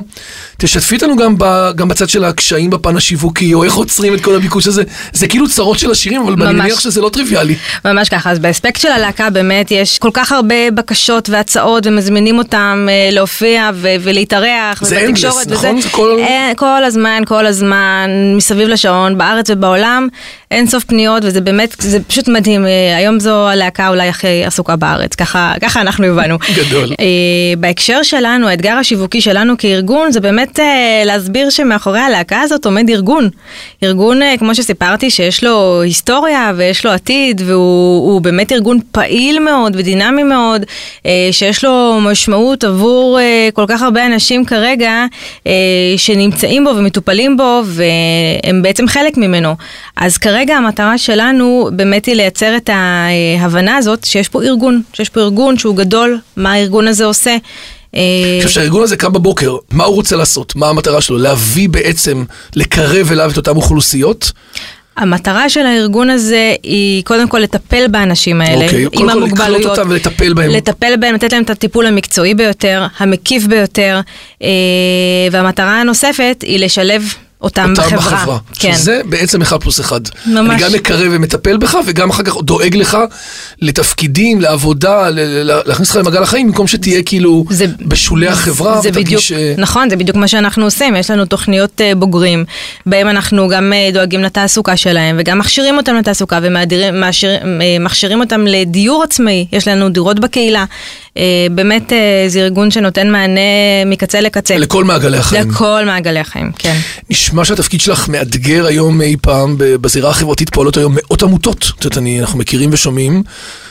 תשתפי 0.58 0.94
אותנו 0.94 1.16
גם, 1.16 1.34
ב, 1.38 1.70
גם 1.76 1.88
בצד 1.88 2.08
של 2.08 2.24
הקשיים 2.24 2.70
בפן 2.70 2.96
השיווקי, 2.96 3.54
או 3.54 3.64
איך 3.64 3.74
עוצרים 3.74 4.14
את 4.14 4.20
כל 4.20 4.34
הביקוש 4.34 4.66
הזה. 4.66 4.82
זה 5.12 5.28
כאילו 5.28 5.48
צרות 5.48 5.78
של 5.78 5.90
השירים, 5.90 6.22
אבל 6.22 6.32
ממש, 6.32 6.42
אני 6.42 6.58
מניח 6.58 6.80
שזה 6.80 7.00
לא 7.00 7.08
טריוויאלי. 7.08 7.54
ממש 7.84 8.08
ככה, 8.08 8.30
אז 8.30 8.38
באספקט 8.38 8.80
של 8.80 8.88
הלהקה 8.88 9.30
באמת 9.30 9.70
יש 9.70 9.98
כל 9.98 10.10
כך 10.12 10.32
הרבה 10.32 10.70
בקשות 10.74 11.28
והצעות, 11.28 11.86
ומזמינים 11.86 12.38
אותם 12.38 12.86
אה, 12.90 13.08
להופיע 13.12 13.70
ו- 13.74 13.88
ולהתארח, 14.00 14.84
זה 14.84 15.06
אנדלס, 15.06 15.46
נכון? 15.46 15.80
זה 15.80 15.88
כל... 15.88 16.16
אה, 16.20 16.52
כל 16.56 16.84
הזמן, 16.84 17.22
כל 17.26 17.46
הזמן, 17.46 18.10
מסביב 18.36 18.68
לשעון, 18.68 19.18
בארץ 19.18 19.50
ובעולם, 19.50 20.08
אין 20.50 20.66
סוף 20.66 20.84
פניות, 20.84 21.22
וזה 21.24 21.40
באמת, 21.40 21.76
זה 21.78 21.98
פשוט... 22.00 22.17
פשוט 22.18 22.28
מדהים, 22.28 22.66
אה, 22.66 22.96
היום 22.96 23.20
זו 23.20 23.48
הלהקה 23.48 23.88
אולי 23.88 24.08
הכי 24.08 24.44
עסוקה 24.44 24.76
בארץ, 24.76 25.14
ככה, 25.14 25.54
ככה 25.62 25.80
אנחנו 25.80 26.06
הבנו. 26.06 26.38
גדול. 26.58 26.88
אה, 27.00 27.06
בהקשר 27.58 28.02
שלנו, 28.02 28.48
האתגר 28.48 28.72
השיווקי 28.72 29.20
שלנו 29.20 29.54
כארגון, 29.58 30.12
זה 30.12 30.20
באמת 30.20 30.60
אה, 30.60 31.02
להסביר 31.04 31.50
שמאחורי 31.50 32.00
הלהקה 32.00 32.40
הזאת 32.40 32.64
עומד 32.64 32.90
ארגון. 32.90 33.28
ארגון, 33.82 34.20
כמו 34.38 34.54
שסיפרתי, 34.54 35.10
שיש 35.10 35.44
לו 35.44 35.82
היסטוריה 35.82 36.52
ויש 36.56 36.84
לו 36.86 36.90
עתיד, 36.90 37.42
והוא 37.44 38.20
באמת 38.20 38.52
ארגון 38.52 38.78
פעיל 38.92 39.38
מאוד 39.38 39.76
ודינמי 39.76 40.22
מאוד, 40.22 40.62
שיש 41.30 41.64
לו 41.64 41.98
משמעות 42.00 42.64
עבור 42.64 43.18
כל 43.54 43.64
כך 43.68 43.82
הרבה 43.82 44.06
אנשים 44.06 44.44
כרגע, 44.44 45.04
שנמצאים 45.96 46.64
בו 46.64 46.70
ומטופלים 46.70 47.36
בו, 47.36 47.62
והם 47.64 48.62
בעצם 48.62 48.88
חלק 48.88 49.16
ממנו. 49.16 49.54
אז 49.96 50.18
כרגע 50.18 50.56
המטרה 50.56 50.98
שלנו 50.98 51.68
באמת 51.72 51.97
היא 52.04 52.14
לייצר 52.14 52.56
את 52.56 52.70
ההבנה 52.72 53.76
הזאת 53.76 54.04
שיש 54.04 54.28
פה 54.28 54.42
ארגון, 54.42 54.82
שיש 54.92 55.08
פה 55.08 55.20
ארגון 55.20 55.58
שהוא 55.58 55.76
גדול, 55.76 56.18
מה 56.36 56.52
הארגון 56.52 56.88
הזה 56.88 57.04
עושה. 57.04 57.36
אני 57.94 58.40
חושב 58.42 58.54
שהארגון 58.54 58.82
הזה 58.82 58.96
קם 58.96 59.12
בבוקר, 59.12 59.56
מה 59.70 59.84
הוא 59.84 59.94
רוצה 59.94 60.16
לעשות? 60.16 60.56
מה 60.56 60.68
המטרה 60.68 61.00
שלו? 61.00 61.18
להביא 61.18 61.68
בעצם, 61.68 62.24
לקרב 62.56 63.12
אליו 63.12 63.30
את 63.30 63.36
אותן 63.36 63.50
אוכלוסיות? 63.50 64.32
המטרה 64.96 65.48
של 65.48 65.66
הארגון 65.66 66.10
הזה 66.10 66.54
היא 66.62 67.04
קודם 67.04 67.28
כל 67.28 67.38
לטפל 67.38 67.88
באנשים 67.88 68.40
האלה, 68.40 68.64
אוקיי, 68.64 68.86
עם 68.92 69.08
המוגבלויות. 69.08 69.30
קודם 69.30 69.36
כל 69.36 69.52
לקלוט 69.52 69.78
אותם 69.78 69.90
ולטפל 69.90 70.34
בהם. 70.34 70.50
לטפל 70.50 70.96
בהם, 71.00 71.14
לתת 71.14 71.32
להם 71.32 71.42
את 71.42 71.50
הטיפול 71.50 71.86
המקצועי 71.86 72.34
ביותר, 72.34 72.86
המקיף 72.98 73.46
ביותר, 73.46 74.00
אה, 74.42 74.48
והמטרה 75.32 75.80
הנוספת 75.80 76.44
היא 76.46 76.58
לשלב 76.60 77.14
אותם, 77.40 77.70
אותם 77.70 77.96
בחברה. 77.96 78.18
בחברה. 78.18 78.38
כן. 78.58 78.74
שזה 78.74 79.00
בעצם 79.04 79.42
אחד 79.42 79.60
פלוס 79.60 79.80
אחד. 79.80 80.00
ממש. 80.26 80.62
אני 80.62 80.62
גם 80.62 80.72
מקרב 80.72 81.08
ומטפל 81.10 81.56
בך, 81.56 81.78
וגם 81.86 82.10
אחר 82.10 82.22
כך 82.22 82.36
דואג 82.42 82.76
לך 82.76 82.98
לתפקידים, 83.60 84.40
לעבודה, 84.40 85.08
להכניס 85.66 85.90
לך 85.90 85.96
למעגל 85.96 86.22
החיים, 86.22 86.46
במקום 86.46 86.66
שתהיה 86.66 87.02
כאילו 87.02 87.44
זה, 87.50 87.66
בשולי 87.80 88.28
החברה. 88.28 88.80
זה 88.80 88.90
בדיוק, 88.90 89.22
ש... 89.22 89.32
נכון, 89.58 89.90
זה 89.90 89.96
בדיוק 89.96 90.16
מה 90.16 90.28
שאנחנו 90.28 90.64
עושים. 90.64 90.96
יש 90.96 91.10
לנו 91.10 91.24
תוכניות 91.24 91.80
uh, 91.80 91.94
בוגרים, 91.94 92.44
בהם 92.86 93.08
אנחנו 93.08 93.48
גם 93.48 93.72
uh, 93.72 93.94
דואגים 93.94 94.22
לתעסוקה 94.22 94.76
שלהם, 94.76 95.16
וגם 95.18 95.38
מכשירים 95.38 95.76
אותם 95.76 95.94
לתעסוקה, 95.94 96.38
ומכשירים 96.42 98.20
אותם 98.20 98.46
לדיור 98.46 99.02
עצמאי. 99.02 99.46
יש 99.52 99.68
לנו 99.68 99.88
דירות 99.88 100.20
בקהילה. 100.20 100.64
אה, 101.16 101.22
באמת 101.50 101.92
אה, 101.92 102.24
זה 102.28 102.40
ארגון 102.40 102.70
שנותן 102.70 103.10
מענה 103.10 103.40
מקצה 103.86 104.20
לקצה. 104.20 104.58
לכל 104.58 104.84
מעגלי 104.84 105.18
החיים. 105.18 105.50
לכל 105.50 105.82
מעגלי 105.86 106.20
החיים, 106.20 106.52
כן. 106.58 106.78
נשמע 107.10 107.44
שהתפקיד 107.44 107.80
שלך 107.80 108.08
מאתגר 108.08 108.66
היום 108.66 109.00
אי 109.00 109.16
פעם, 109.22 109.54
בזירה 109.58 110.10
החברתית 110.10 110.50
פועלות 110.50 110.76
היום 110.76 110.94
מאות 110.96 111.22
עמותות. 111.22 111.72
את 111.78 111.84
יודעת, 111.84 112.02
אנחנו 112.20 112.38
מכירים 112.38 112.70
ושומעים, 112.72 113.22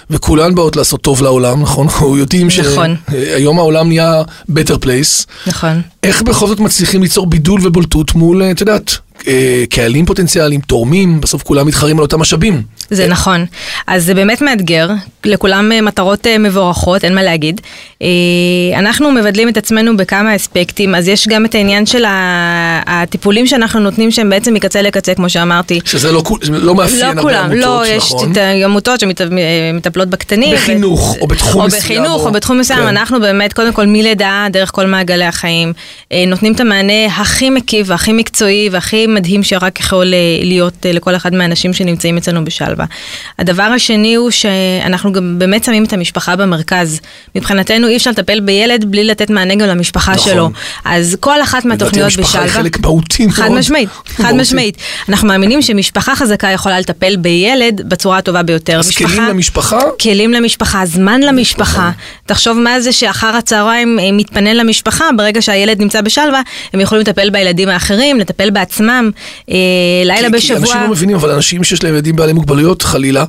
וכולן 0.09 0.55
באות 0.55 0.75
לעשות 0.75 1.01
טוב 1.01 1.21
לעולם, 1.21 1.61
נכון? 1.61 1.87
אנחנו 1.87 2.17
יודעים 2.17 2.47
נכון. 2.47 2.95
שהיום 3.11 3.59
העולם 3.59 3.87
נהיה 3.87 4.21
better 4.51 4.85
place. 4.85 5.25
נכון. 5.47 5.81
איך 6.03 6.21
בכל 6.21 6.47
זאת 6.47 6.59
מצליחים 6.59 7.01
ליצור 7.01 7.25
בידול 7.27 7.61
ובולטות 7.63 8.15
מול, 8.15 8.41
אה, 8.43 8.51
את 8.51 8.61
יודעת, 8.61 8.89
אה, 8.89 8.97
קהלים 9.69 10.05
פוטנציאליים, 10.05 10.61
תורמים, 10.61 11.21
בסוף 11.21 11.43
כולם 11.43 11.67
מתחרים 11.67 11.97
על 11.97 12.01
אותם 12.03 12.19
משאבים. 12.19 12.61
זה 12.89 13.07
נכון. 13.07 13.45
אז 13.87 14.05
זה 14.05 14.13
באמת 14.13 14.41
מאתגר, 14.41 14.89
לכולם 15.25 15.71
אה, 15.71 15.81
מטרות 15.81 16.27
אה, 16.27 16.37
מבורכות, 16.37 17.03
אין 17.03 17.15
מה 17.15 17.23
להגיד. 17.23 17.61
אה, 18.01 18.07
אנחנו 18.79 19.11
מבדלים 19.11 19.49
את 19.49 19.57
עצמנו 19.57 19.97
בכמה 19.97 20.35
אספקטים, 20.35 20.95
אז 20.95 21.07
יש 21.07 21.27
גם 21.27 21.45
את 21.45 21.55
העניין 21.55 21.85
של 21.85 22.03
הטיפולים 22.87 23.47
שאנחנו 23.47 23.79
נותנים 23.79 24.11
שהם 24.11 24.29
בעצם 24.29 24.53
מקצה 24.53 24.81
לקצה, 24.81 25.13
כמו 25.15 25.29
שאמרתי. 25.29 25.79
שזה 25.85 26.11
לא, 26.11 26.23
לא 26.49 26.75
מאפיין 26.75 26.99
לא 27.01 27.05
הרבה 27.05 27.21
כולם, 27.21 27.43
עמותות, 27.51 27.61
לא, 27.61 27.83
יש 27.87 28.03
נכון? 28.13 28.31
את 28.31 28.37
העמותות 28.37 28.99
שמטפלות 28.99 30.07
בקטנים. 30.07 30.55
בחינוך, 30.55 31.17
או 31.21 31.27
בתחום 31.27 31.61
או 31.61 31.67
מסוים, 31.67 31.81
בחינוך, 31.81 32.21
או- 32.21 32.27
או 32.27 32.31
בתחום 32.31 32.59
מסוים. 32.59 32.79
כן. 32.79 32.87
אנחנו 32.87 33.19
באמת, 33.19 33.53
קודם 33.53 33.73
כל 33.73 33.85
מלידה, 33.85 34.47
דרך 34.51 34.71
כל 34.71 34.85
מעגלי 34.85 35.25
החיים, 35.25 35.73
אה, 36.11 36.23
נותנים 36.27 36.53
את 36.53 36.59
המענה 36.59 37.05
הכי 37.05 37.49
מקיף 37.49 37.87
והכי 37.89 38.13
מקצועי 38.13 38.69
והכי 38.71 39.06
מדהים 39.07 39.43
שרק 39.43 39.79
יכול 39.79 40.13
אה, 40.13 40.19
להיות 40.43 40.85
אה, 40.85 40.91
לכל 40.91 41.15
אחד 41.15 41.33
מהאנשים 41.33 41.73
שנמצאים 41.73 42.17
אצלנו 42.17 42.45
בשלווה. 42.45 42.85
הדבר 43.39 43.63
השני 43.63 44.15
הוא 44.15 44.31
שאנחנו 44.31 45.11
גם 45.11 45.39
באמת 45.39 45.63
שמים 45.63 45.83
את 45.83 45.93
המשפחה 45.93 46.35
במרכז. 46.35 46.99
מבחינתנו 47.35 47.87
אי 47.87 47.97
אפשר 47.97 48.11
לטפל 48.11 48.39
בילד 48.39 48.85
בלי 48.91 49.03
לתת 49.03 49.29
מענה 49.29 49.55
גם 49.55 49.67
למשפחה 49.67 50.11
נכון. 50.11 50.31
שלו. 50.31 50.49
אז 50.85 51.17
כל 51.19 51.41
אחת 51.41 51.65
מהתוכניות 51.65 52.07
לדעתי 52.07 52.21
המשפחה 52.21 52.39
בשלווה... 52.39 52.45
היא 52.45 52.51
חלק 52.51 52.79
מהותי 52.79 53.29
חד 53.31 53.47
מאוד. 53.47 53.59
משמעית, 53.59 53.89
חד. 54.23 54.33
משמעית. 54.35 54.77
אנחנו 55.09 55.27
מאמינים 55.27 55.61
שמשפחה 55.61 56.15
חזקה 56.15 56.47
יכולה 56.47 56.79
לטפל 56.79 57.15
בילד 57.15 57.81
בצורה 57.89 58.17
הטובה 58.17 58.43
ביותר. 58.43 58.79
אז 58.79 58.91
כלים 58.91 59.23
למשפחה? 59.23 59.79
כלים 60.01 60.33
למשפחה, 60.33 60.85
זמן 60.85 61.21
למשפחה. 61.21 61.91
תחשוב 62.25 62.57
מה 62.57 62.81
זה 62.81 62.91
שאחר 62.91 63.35
הצהריים 63.35 63.99
אה, 63.99 64.11
מתפנה 64.11 64.53
למשפחה, 64.53 65.05
ברגע 65.17 65.41
שהילד 65.41 65.81
נמצא 65.81 66.01
בשלווה, 66.01 66.41
הם 66.73 66.79
יכולים 66.79 67.01
לטפל 67.01 67.29
בילדים 67.29 67.69
האחרים, 67.69 68.19
לטפל 68.19 68.49
בעצמם. 68.49 68.96
אה, 69.51 69.55
לילה 70.05 70.15
כי- 70.27 70.47
כי 70.47 70.53
בשבוע... 70.53 70.59
אנשים 70.59 70.81
לא 70.81 70.89
מבינים, 70.89 71.15
אבל 71.15 71.31
אנשים 71.31 71.63
שיש 71.63 71.83
להם 71.83 71.93
ילדים 71.93 72.15
בעלי 72.15 72.33
מוגבלויות, 72.33 72.81
חלילה, 72.81 73.25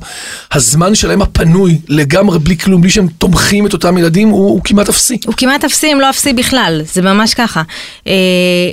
הזמן 0.51 0.95
שלהם 0.95 1.21
הפנוי 1.21 1.77
לגמרי 1.87 2.39
בלי 2.39 2.57
כלום, 2.57 2.81
בלי 2.81 2.89
שהם 2.89 3.07
תומכים 3.17 3.65
את 3.65 3.73
אותם 3.73 3.97
ילדים, 3.97 4.29
הוא, 4.29 4.49
הוא 4.49 4.61
כמעט 4.63 4.89
אפסי. 4.89 5.17
הוא 5.25 5.33
כמעט 5.37 5.63
אפסי 5.65 5.93
אם 5.93 5.99
לא 5.99 6.09
אפסי 6.09 6.33
בכלל, 6.33 6.81
זה 6.93 7.01
ממש 7.01 7.33
ככה. 7.33 7.61
אה, 8.07 8.13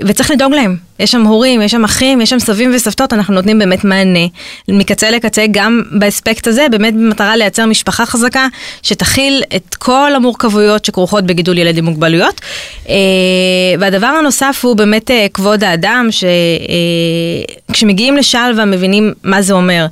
וצריך 0.06 0.30
לדאוג 0.30 0.52
להם. 0.52 0.86
יש 0.98 1.10
שם 1.10 1.22
הורים, 1.22 1.62
יש 1.62 1.72
שם 1.72 1.84
אחים, 1.84 2.20
יש 2.20 2.30
שם 2.30 2.38
סבים 2.38 2.72
וסבתות, 2.74 3.12
אנחנו 3.12 3.34
נותנים 3.34 3.58
באמת 3.58 3.84
מענה 3.84 4.26
מקצה 4.68 5.10
לקצה, 5.10 5.44
גם 5.50 5.82
באספקט 5.90 6.46
הזה, 6.46 6.66
באמת 6.70 6.94
במטרה 6.94 7.36
לייצר 7.36 7.66
משפחה 7.66 8.06
חזקה, 8.06 8.46
שתכיל 8.82 9.42
את 9.56 9.74
כל 9.74 10.12
המורכבויות 10.14 10.84
שכרוכות 10.84 11.24
בגידול 11.24 11.58
ילד 11.58 11.78
עם 11.78 11.84
מוגבלויות. 11.84 12.40
אה, 12.88 12.94
והדבר 13.80 14.06
הנוסף 14.06 14.60
הוא 14.64 14.76
באמת 14.76 15.10
אה, 15.10 15.26
כבוד 15.34 15.64
האדם, 15.64 16.08
שכשמגיעים 17.70 18.16
לשלווה 18.16 18.64
מבינים 18.64 19.12
מה 19.22 19.42
זה 19.42 19.52
אומר. 19.52 19.86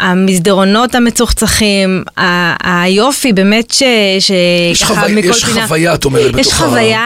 המסדרונות 0.00 0.94
המצוחצחים, 0.94 2.02
היופי 2.64 3.32
באמת 3.32 3.70
ש... 3.70 3.82
ש- 4.20 4.30
יש, 4.72 4.82
ככה 4.82 4.94
חווי, 4.94 5.14
מכל 5.14 5.28
יש 5.28 5.44
פינה. 5.44 5.66
חוויה, 5.66 5.94
את 5.94 6.04
אומרת, 6.04 6.24
יש 6.38 6.46
בתוך 6.46 6.60
ה- 6.60 6.64
חוויה, 6.66 7.00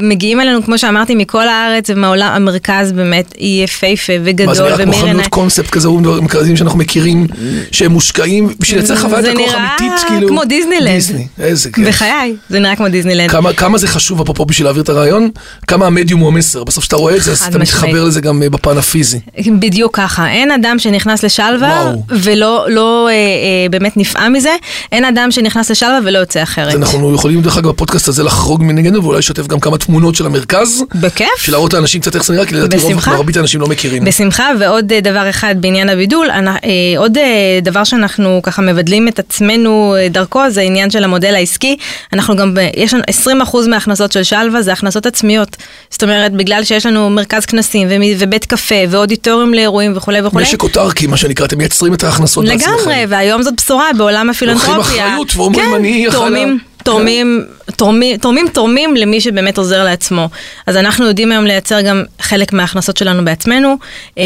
מגיעים 0.00 0.40
אלינו, 0.40 0.62
כמו 0.64 0.78
שאמרתי, 0.78 1.14
מכל 1.14 1.48
הארץ 1.48 1.90
ומהעולם, 1.90 2.32
המרכז 2.34 2.92
באמת 2.92 3.34
יפהפה 3.38 4.12
וגדול 4.24 4.46
מה 4.46 4.54
זה 4.54 4.62
נראה 4.62 4.84
כמו. 4.84 4.92
חנות 4.92 5.26
קונספט 5.26 5.70
כזה, 5.70 5.88
כאלה 6.28 6.56
שאנחנו 6.56 6.78
מכירים, 6.78 7.26
שהם 7.72 7.92
מושקעים 7.92 8.48
בשביל 8.60 8.78
לייצר 8.78 8.96
חוויית 8.96 9.24
זה 9.24 9.32
לקוח 9.32 9.48
נראה 9.52 9.76
אמיתית, 9.80 10.08
כאילו. 10.08 10.28
כמו 10.28 10.44
דיסנילנד. 10.44 10.88
דיסני, 10.94 11.26
איזה 11.40 11.70
כיף. 11.70 11.88
בחיי, 11.88 12.34
זה 12.48 12.58
נראה 12.60 12.76
כמו 12.76 12.88
דיסנילנד. 12.88 13.30
כמה, 13.30 13.52
כמה 13.52 13.78
זה 13.78 13.88
חשוב, 13.88 14.20
אפרופו 14.20 14.44
בשביל 14.44 14.66
להעביר 14.66 14.82
את 14.82 14.88
הרעיון, 14.88 15.28
כמה 15.66 15.86
המדיום 15.86 16.20
הוא 16.20 16.28
המסר. 16.28 16.64
בסוף 16.64 16.82
כשאתה 16.84 16.96
רואה 16.96 17.16
את 17.16 17.22
זה, 17.22 17.32
אז 17.32 17.42
אתה. 17.42 17.58
מתחבר 17.58 18.04
לזה 18.04 18.20
גם 18.20 18.42
אה, 18.42 18.50
בפן 18.50 18.78
הפיזי. 18.78 19.20
בדיוק 19.58 19.96
ככה, 19.96 20.30
אין 20.30 20.50
אדם 20.50 20.78
שנכנס 20.78 21.24
לשלווה. 21.24 21.92
ולא 22.32 22.66
לא, 22.68 23.08
אה, 23.08 23.12
אה, 23.12 23.68
באמת 23.70 23.96
נפעם 23.96 24.32
מזה, 24.32 24.56
אין 24.92 25.04
אדם 25.04 25.30
שנכנס 25.30 25.70
לשלווה 25.70 25.98
ולא 26.04 26.18
יוצא 26.18 26.42
אחרת. 26.42 26.68
אז 26.68 26.76
אנחנו 26.76 27.14
יכולים, 27.14 27.42
דרך 27.42 27.58
אגב, 27.58 27.68
בפודקאסט 27.68 28.08
הזה 28.08 28.22
לחרוג 28.22 28.62
מנגדנו, 28.62 29.04
ואולי 29.04 29.18
לשתף 29.18 29.46
גם 29.46 29.60
כמה 29.60 29.78
תמונות 29.78 30.14
של 30.14 30.26
המרכז, 30.26 30.84
בכיף. 30.94 31.28
בשביל 31.38 31.54
להראות 31.54 31.72
לאנשים 31.72 32.00
קצת 32.00 32.14
איך 32.14 32.24
זה 32.24 32.32
נראה, 32.32 32.46
כי 32.46 32.54
לדעתי 32.54 32.76
רוב. 32.76 33.08
מרבית 33.08 33.36
האנשים 33.36 33.60
לא 33.60 33.66
מכירים. 33.66 34.04
בשמחה, 34.04 34.50
ועוד 34.60 34.92
אה, 34.92 35.00
דבר 35.00 35.30
אחד 35.30 35.54
בעניין 35.60 35.88
הבידול, 35.88 36.30
אה, 36.30 36.48
עוד 36.96 37.18
אה, 37.18 37.58
דבר 37.62 37.84
שאנחנו 37.84 38.40
ככה 38.42 38.62
מבדלים 38.62 39.08
את 39.08 39.18
עצמנו 39.18 39.96
אה, 39.98 40.08
דרכו, 40.08 40.50
זה 40.50 40.60
העניין 40.60 40.90
של 40.90 41.04
המודל 41.04 41.34
העסקי. 41.34 41.76
אנחנו 42.12 42.36
גם, 42.36 42.56
יש 42.76 42.94
לנו 42.94 43.02
20% 43.42 43.68
מההכנסות 43.68 44.12
של 44.12 44.22
שלווה 44.22 44.62
זה 44.62 44.72
הכנסות 44.72 45.06
עצמיות. 45.06 45.56
זאת 45.90 46.02
אומרת, 46.02 46.32
בגלל 46.32 46.64
שיש 46.64 46.86
לנו 46.86 47.10
מרכז 47.10 47.46
כנסים 47.46 47.88
ובית 48.18 48.44
קפה 48.44 48.74
ואודיטוריום 48.90 49.54
לאירועים 49.54 49.92
וכולי 49.96 50.22
וכולי. 50.22 50.44
משק 50.44 50.62
אוטרקי, 50.62 51.06
מה 51.06 51.16
שנקרא, 51.16 51.46
אתם 51.46 51.58
מייצרים 51.58 51.94
את 51.94 52.04
ההכנסות 52.04 52.21
לגמרי, 52.42 52.76
בעצמכם. 52.76 53.06
והיום 53.08 53.42
זאת 53.42 53.54
בשורה 53.56 53.90
בעולם 53.98 54.30
הפילנטרופיה. 54.30 54.80
אחריות 54.80 55.36
ואומרים, 55.36 55.64
כן, 55.64 55.74
אני 55.74 56.06
תורמים, 56.12 56.48
לה- 56.48 56.82
תורמים, 56.84 57.44
תורמים, 57.76 58.16
תורמים, 58.18 58.46
תורמים 58.52 58.96
למי 58.96 59.20
שבאמת 59.20 59.58
עוזר 59.58 59.84
לעצמו. 59.84 60.28
אז 60.66 60.76
אנחנו 60.76 61.06
יודעים 61.06 61.32
היום 61.32 61.44
לייצר 61.44 61.80
גם 61.80 62.02
חלק 62.20 62.52
מההכנסות 62.52 62.96
שלנו 62.96 63.24
בעצמנו, 63.24 63.76
אה, 64.18 64.24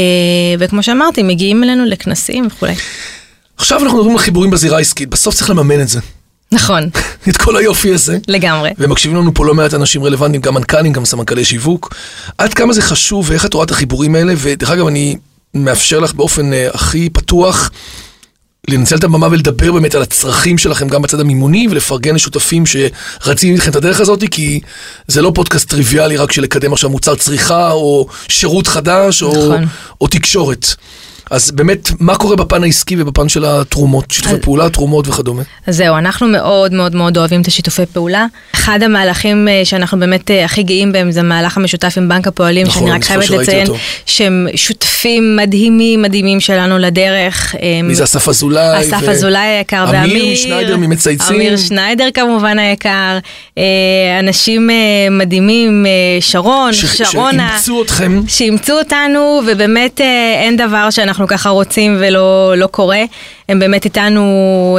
וכמו 0.59 0.83
שאמרתי, 0.83 1.23
מגיעים 1.23 1.65
אלינו 1.65 1.85
לכנסים 1.85 2.47
וכולי. 2.47 2.75
עכשיו 3.59 3.83
אנחנו 3.83 3.97
מדברים 3.99 4.17
על 4.17 4.23
חיבורים 4.23 4.50
בזירה 4.50 4.76
העסקית, 4.79 5.09
בסוף 5.09 5.35
צריך 5.35 5.50
לממן 5.50 5.81
את 5.81 5.88
זה. 5.88 6.00
נכון, 6.53 6.88
את 7.29 7.37
כל 7.37 7.57
היופי 7.57 7.95
הזה. 7.95 8.19
לגמרי. 8.29 8.71
ומקשיבים 8.79 9.17
לנו 9.19 9.35
פה 9.35 9.47
לא 9.47 9.55
מעט 9.55 9.75
אנשים 9.75 10.05
רלוונטיים, 10.05 10.43
גם 10.43 10.55
מנכ"לים, 10.55 10.93
גם 10.93 11.05
סמנכ"לי 11.05 11.45
שיווק. 11.45 11.95
עד 12.38 12.55
כמה 12.55 12.73
זה 12.73 12.83
חשוב 12.83 13.26
ואיך 13.31 13.45
את 13.45 13.55
רואה 13.55 13.65
את 13.65 13.71
החיבורים 13.71 14.15
האלה, 14.15 14.33
ודרך 14.37 14.71
אגב, 14.71 14.87
אני 14.87 15.17
מאפשר 15.55 15.99
לך 15.99 16.15
באופן 16.15 16.53
uh, 16.53 16.75
הכי 16.75 17.11
פתוח 17.11 17.71
לנצל 18.71 18.97
את 18.97 19.05
הבמה 19.05 19.29
ולדבר 19.31 19.73
באמת 19.73 19.95
על 19.95 20.03
הצרכים 20.03 20.59
שלכם 20.59 20.88
גם 20.88 21.03
בצד 21.03 21.21
המימוני, 21.21 21.67
ולפרגן 21.71 22.15
לשותפים 22.15 22.65
שרצים 22.67 23.55
איתכם 23.55 23.71
את 23.71 23.76
הדרך 23.76 24.00
הזאת, 24.00 24.25
כי 24.31 24.61
זה 25.07 25.23
לא 25.23 25.33
פודקאסט 25.35 25.69
טריוויאלי 25.69 26.17
רק 26.17 26.33
של 26.33 26.43
לקדם 26.43 26.73
עכשיו 26.73 26.91
מוצר 26.91 27.15
צריכה, 27.15 27.73
או 27.73 28.07
שירות 28.29 28.67
חדש, 28.67 29.23
או, 29.23 29.33
נכון. 29.33 29.67
או 30.00 30.07
תקשורת. 30.07 30.67
אז 31.30 31.50
באמת, 31.50 31.88
מה 32.00 32.14
קורה 32.16 32.37
בפן 32.37 32.62
העסקי 32.62 32.97
ובפן 33.02 33.28
של 33.28 33.45
התרומות, 33.45 34.11
שיתופי 34.11 34.35
אז- 34.35 34.40
פעולה, 34.42 34.71
תרומות 34.71 35.09
וכדומה? 35.09 35.42
אז 35.66 35.76
זהו, 35.76 35.97
אנחנו 35.99 36.28
מאוד 36.28 36.73
מאוד 36.73 36.95
מאוד 36.95 37.16
אוהבים 37.18 37.40
את 37.40 37.47
השיתופי 37.47 37.87
פעולה. 37.92 38.26
אחד 38.54 38.83
המהלכים 38.83 39.49
אה, 39.49 39.61
שאנחנו 39.64 39.99
באמת 40.00 40.30
אה, 40.30 40.45
הכי 40.45 40.62
גאים 40.62 40.92
בהם 40.92 41.11
זה 41.11 41.21
המהלך 41.21 41.56
המשותף 41.56 41.95
עם 41.97 42.09
בנק 42.09 42.26
הפועלים, 42.26 42.66
נכון, 42.66 42.80
שאני 42.83 42.90
אני 42.90 42.99
רק 42.99 43.04
חייבת 43.04 43.30
לציין 43.30 43.66
אותו. 43.66 43.78
שהם 44.06 44.47
שותפים 44.54 45.37
מדהימים 45.37 46.02
מדהימים 46.02 46.40
שלנו 46.40 46.78
לדרך. 46.78 47.54
אה, 47.62 47.80
מי 47.83 47.95
זה 47.95 48.04
אסף 48.04 48.28
אזולאי? 48.28 48.80
אסף 48.80 48.99
ו- 49.02 49.11
אזולאי 49.11 49.40
היקר 49.47 49.85
אמיר 49.88 50.00
ואמיר. 50.00 50.33
משניידר 50.33 50.76
ממצייצים. 50.76 51.37
אמיר 51.37 51.56
שניידר 51.56 52.09
כמובן 52.14 52.59
היקר. 52.59 53.18
אנשים 54.21 54.71
מדהימים, 55.11 55.87
שרון, 56.21 56.73
ש- 56.73 57.02
שרונה. 57.02 57.49
שאימצו 57.49 57.83
אתכם. 57.83 58.21
שאימצו 58.28 58.73
אותנו, 58.78 59.40
ובאמת 59.47 60.00
אין 60.45 60.56
דבר 60.56 60.90
שאנחנו 60.90 61.16
ככה 61.27 61.49
רוצים 61.49 61.97
ולא 62.01 62.27
לא 62.57 62.67
קורה. 62.67 63.01
הם 63.49 63.59
באמת 63.59 63.85
איתנו, 63.85 64.23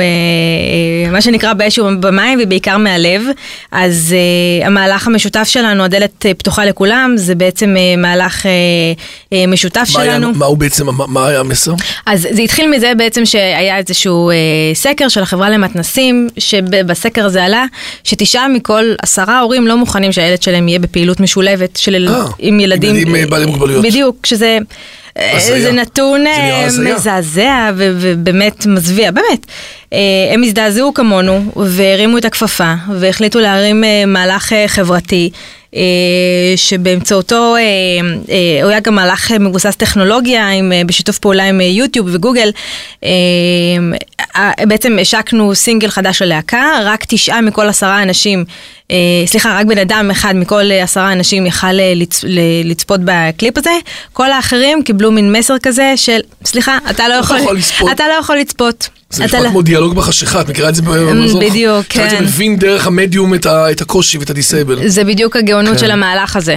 אה, 0.01 0.05
אה, 1.05 1.11
מה 1.11 1.21
שנקרא 1.21 1.53
באש 1.53 1.79
ובמים, 1.79 2.39
ובעיקר 2.43 2.77
מהלב. 2.77 3.21
אז 3.71 4.15
אה, 4.61 4.67
המהלך 4.67 5.07
המשותף 5.07 5.43
שלנו, 5.47 5.83
הדלת 5.83 6.25
אה, 6.25 6.33
פתוחה 6.33 6.65
לכולם, 6.65 7.13
זה 7.15 7.35
בעצם 7.35 7.75
אה, 7.77 7.95
מהלך 7.97 8.45
אה, 8.45 8.51
אה, 9.33 9.47
משותף 9.47 9.87
מה 9.93 10.01
היה- 10.01 10.11
שלנו. 10.11 10.31
מה 10.35 10.45
הוא 10.45 10.57
בעצם, 10.57 10.85
מה- 10.85 11.07
מה 11.07 11.27
היה 11.27 11.39
המסר? 11.39 11.73
אז 12.05 12.27
זה 12.31 12.41
התחיל 12.41 12.69
מזה 12.69 12.91
בעצם 12.97 13.25
שהיה 13.25 13.77
איזשהו 13.77 14.29
אה, 14.29 14.35
סקר 14.73 15.07
של 15.07 15.21
החברה 15.21 15.49
למתנסים, 15.49 16.27
שבסקר 16.37 17.25
הזה 17.25 17.43
עלה 17.43 17.65
שתשעה 18.03 18.47
מכל 18.47 18.83
עשרה 19.03 19.39
הורים 19.39 19.67
לא 19.67 19.77
מוכנים 19.77 20.11
שהילד 20.11 20.41
שלהם 20.41 20.67
יהיה 20.67 20.79
בפעילות 20.79 21.19
משולבת 21.19 21.75
של 21.75 22.07
אה, 22.09 22.23
עם 22.39 22.59
ילדים. 22.59 22.95
ילדים, 22.95 23.15
אה, 23.15 23.23
בעלי 23.29 23.45
מוגבלויות. 23.45 23.83
בדיוק, 23.85 24.25
שזה... 24.25 24.57
זה 25.39 25.71
נתון 25.71 26.27
אה. 26.27 26.67
מזעזע 26.79 27.71
ובאמת 27.75 28.65
מזוויע, 28.65 29.11
באמת. 29.11 29.45
אה, 29.93 29.99
הם 30.33 30.43
הזדעזעו 30.43 30.93
כמונו 30.93 31.51
והרימו 31.55 32.17
את 32.17 32.25
הכפפה 32.25 32.73
והחליטו 32.99 33.39
להרים 33.39 33.83
אה, 33.83 34.05
מהלך 34.05 34.53
חברתי 34.67 35.29
שבאמצעותו 36.55 37.55
הוא 38.63 38.69
היה 38.69 38.79
גם 38.79 38.95
מהלך 38.95 39.31
מבוסס 39.31 39.75
טכנולוגיה 39.75 40.49
עם, 40.49 40.71
בשיתוף 40.85 41.19
פעולה 41.19 41.43
עם 41.43 41.61
יוטיוב 41.61 42.07
וגוגל. 42.11 42.51
בעצם 44.67 44.97
השקנו 45.01 45.55
סינגל 45.55 45.89
חדש 45.89 46.21
ללהקה, 46.21 46.79
רק 46.83 47.05
תשעה 47.07 47.41
מכל 47.41 47.67
עשרה 47.67 48.03
אנשים, 48.03 48.45
סליחה, 49.25 49.59
רק 49.59 49.65
בן 49.65 49.77
אדם 49.77 50.11
אחד 50.11 50.35
מכל 50.35 50.71
אה, 50.71 50.83
עשרה 50.83 51.11
אנשים 51.11 51.45
יכל 51.45 51.79
אה, 51.79 51.93
לצ, 51.95 52.25
לצפות 52.63 52.99
בקליפ 53.03 53.57
הזה, 53.57 53.71
כל 54.13 54.31
האחרים 54.31 54.83
קיבלו 54.83 55.11
מין 55.11 55.31
מסר 55.31 55.55
כזה 55.63 55.93
של, 55.95 56.19
סליחה, 56.45 56.77
אתה 56.89 57.07
לא 57.07 57.13
יכול, 57.13 57.37
לצפות." 57.57 57.91
אתה 57.91 58.03
לא 58.07 58.13
יכול 58.13 58.37
לצפות. 58.37 58.89
זה 59.09 59.25
אתה 59.25 59.37
נשמע 59.37 59.43
לא- 59.43 59.49
כמו 59.49 59.61
דיאלוג 59.61 59.95
בחשיכה, 59.95 60.41
את 60.41 60.49
מכירה 60.49 60.69
את 60.69 60.75
זה 60.75 60.81
במזוך? 60.81 61.43
בדיוק, 61.43 61.85
אתה 61.87 61.99
בעצם 61.99 62.17
כן. 62.17 62.23
מבין 62.23 62.57
דרך 62.57 62.87
המדיום 62.87 63.33
את 63.45 63.81
הקושי 63.81 64.17
ואת 64.17 64.29
הדיסייבל. 64.29 64.87
זה 64.87 65.03
בדיוק 65.03 65.35
הגאונות 65.35 65.73
כן. 65.73 65.79
של 65.79 65.91
המהלך 65.91 66.35
הזה. 66.35 66.55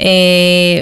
אה, 0.00 0.06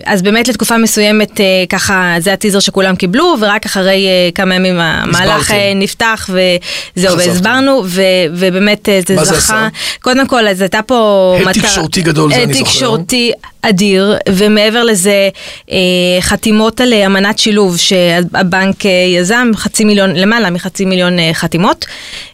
אז 0.04 0.22
באמת 0.22 0.48
לתקופה 0.48 0.78
מסוימת 0.78 1.40
אה, 1.40 1.44
ככה 1.68 2.14
זה 2.18 2.32
הטיזר 2.32 2.60
שכולם 2.60 2.96
קיבלו 2.96 3.36
ורק 3.40 3.66
אחרי 3.66 4.06
אה, 4.06 4.28
כמה 4.34 4.54
ימים 4.54 4.80
המהלך. 4.80 5.50
אה, 5.50 5.72
נפתח 5.76 6.30
וזהו. 6.96 7.18
והסברנו 7.18 7.84
ובאמת 8.32 8.88
אה, 8.88 9.00
זה 9.08 9.14
מה 9.14 9.24
זה 9.24 9.34
זכה. 9.34 9.38
עשה? 9.38 9.68
קודם 10.00 10.26
כל 10.26 10.48
אז 10.48 10.60
הייתה 10.60 10.82
פה 10.86 11.36
הד 11.46 11.52
תקשורתי 11.52 12.02
גדול, 12.02 12.30
זה 12.30 12.36
הד 12.36 12.42
אני 12.42 12.54
זוכר. 12.54 12.70
תקשורתי 12.70 13.32
אדיר 13.68 14.16
ומעבר 14.28 14.84
לזה 14.84 15.28
אה, 15.70 15.76
חתימות 16.20 16.80
על 16.80 16.92
אה, 16.92 17.06
אמנת 17.06 17.38
שילוב 17.38 17.76
שהבנק 17.76 18.86
אה, 18.86 18.90
יזם 18.90 19.50
חצי 19.56 19.84
מיליון 19.84 20.16
למעלה 20.16 20.50
מחצי 20.50 20.84
מיליון 20.84 21.12
חתימות. 21.32 21.84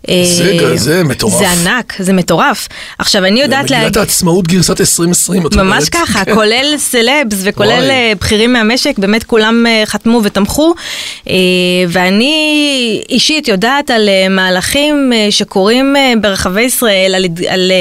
זה- 0.09 0.77
זה 0.77 1.05
מטורף. 1.05 1.39
זה 1.39 1.51
ענק 1.51 1.95
זה 1.99 2.13
מטורף. 2.13 2.69
עכשיו 2.99 3.25
אני 3.25 3.41
יודעת 3.43 3.65
מגילת 3.65 3.81
להגיד. 3.83 3.99
העצמאות 3.99 4.49
גרסת 4.49 4.81
2020, 4.81 5.47
את 5.47 5.55
אומרת. 5.55 5.67
ממש 5.67 5.89
ככה, 5.89 6.25
כן. 6.25 6.35
כולל 6.35 6.75
סלבס 6.79 7.39
וכולל 7.43 7.91
בכירים 8.21 8.53
מהמשק, 8.53 8.99
באמת 8.99 9.25
כולם 9.25 9.67
חתמו 9.85 10.21
ותמכו. 10.25 10.75
ואני 11.89 12.33
אישית 13.09 13.49
יודעת 13.49 13.91
על 13.91 14.09
מהלכים 14.31 15.13
שקורים 15.31 15.95
ברחבי 16.21 16.63
ישראל, 16.63 17.15
על, 17.15 17.25
על 17.49 17.73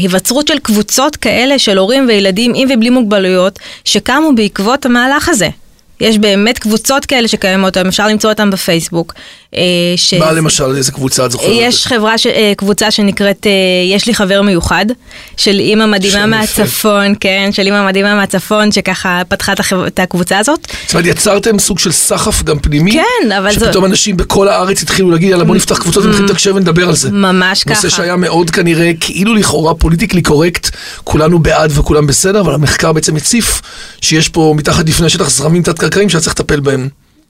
היווצרות 0.00 0.48
של 0.48 0.58
קבוצות 0.58 1.16
כאלה 1.16 1.58
של 1.58 1.78
הורים 1.78 2.06
וילדים 2.08 2.45
עם 2.54 2.68
ובלי 2.74 2.90
מוגבלויות, 2.90 3.58
שקמו 3.84 4.32
בעקבות 4.34 4.86
המהלך 4.86 5.28
הזה. 5.28 5.48
יש 6.00 6.18
באמת 6.18 6.58
קבוצות 6.58 7.06
כאלה 7.06 7.28
שקיימות, 7.28 7.76
אפשר 7.76 8.06
למצוא 8.06 8.30
אותן 8.30 8.50
בפייסבוק. 8.50 9.14
אה, 9.56 9.62
ש... 9.96 10.14
מה 10.14 10.32
למשל, 10.32 10.76
איזה 10.76 10.92
קבוצה 10.92 11.26
את 11.26 11.30
זוכרת? 11.30 11.48
יש 11.52 11.86
חברה, 11.86 12.18
ש... 12.18 12.26
אה, 12.26 12.52
קבוצה 12.56 12.90
שנקראת 12.90 13.46
אה, 13.46 13.52
יש 13.94 14.06
לי 14.06 14.14
חבר 14.14 14.42
מיוחד, 14.42 14.86
של 15.36 15.58
אימא 15.58 15.86
מדהימה 15.86 16.12
שם 16.12 16.18
יפה. 16.18 16.26
מהצפון, 16.26 17.14
כן, 17.20 17.50
של 17.52 17.62
אימא 17.62 17.86
מדהימה 17.86 18.14
מהצפון, 18.14 18.72
שככה 18.72 19.22
פתחה 19.28 19.52
את, 19.52 19.60
החב... 19.60 19.80
את 19.80 19.98
הקבוצה 19.98 20.38
הזאת. 20.38 20.66
זאת 20.86 20.94
אומרת, 20.94 21.06
יצרתם 21.06 21.58
סוג 21.58 21.78
של 21.78 21.92
סחף 21.92 22.42
גם 22.42 22.58
פנימי? 22.58 22.92
כן, 22.92 23.32
אבל 23.32 23.52
זו- 23.54 23.66
שפתאום 23.66 23.84
אנשים 23.84 24.16
בכל 24.16 24.48
הארץ 24.48 24.82
התחילו 24.82 25.10
להגיד, 25.10 25.30
יאללה 25.30 25.44
בוא 25.44 25.56
נפתח 25.56 25.78
קבוצות 25.78 26.04
ונתחיל 26.04 26.24
לתקשר 26.24 26.54
ונדבר 26.54 26.88
על 26.88 26.94
זה. 26.96 27.10
ממש 27.10 27.64
ככה. 27.64 27.74
נושא 27.74 27.88
שהיה 27.88 28.16
מאוד 28.16 28.50
כנראה, 28.50 28.90
כאילו 29.00 29.34
לכאורה 29.34 29.74
פוליטיקלי 29.74 30.22
קורקט, 30.22 30.70
כולנו 31.04 31.38
בעד 31.38 31.70
וכולם 31.78 32.06
בסדר, 32.06 32.40
אבל 32.40 32.54
המחקר 32.54 32.92
בעצם 32.92 33.16
הציף 33.16 33.62
שיש 34.00 34.28
פה 34.28 34.54
מתחת 34.56 34.88
לפני 34.88 35.06
השטח 35.06 35.30
זרמים 35.30 35.62
תת-קרקעיים 35.62 36.08
שהיה 36.08 36.20
צריך 36.20 36.40
לטפל 36.40 36.60
בהם. 36.60 36.88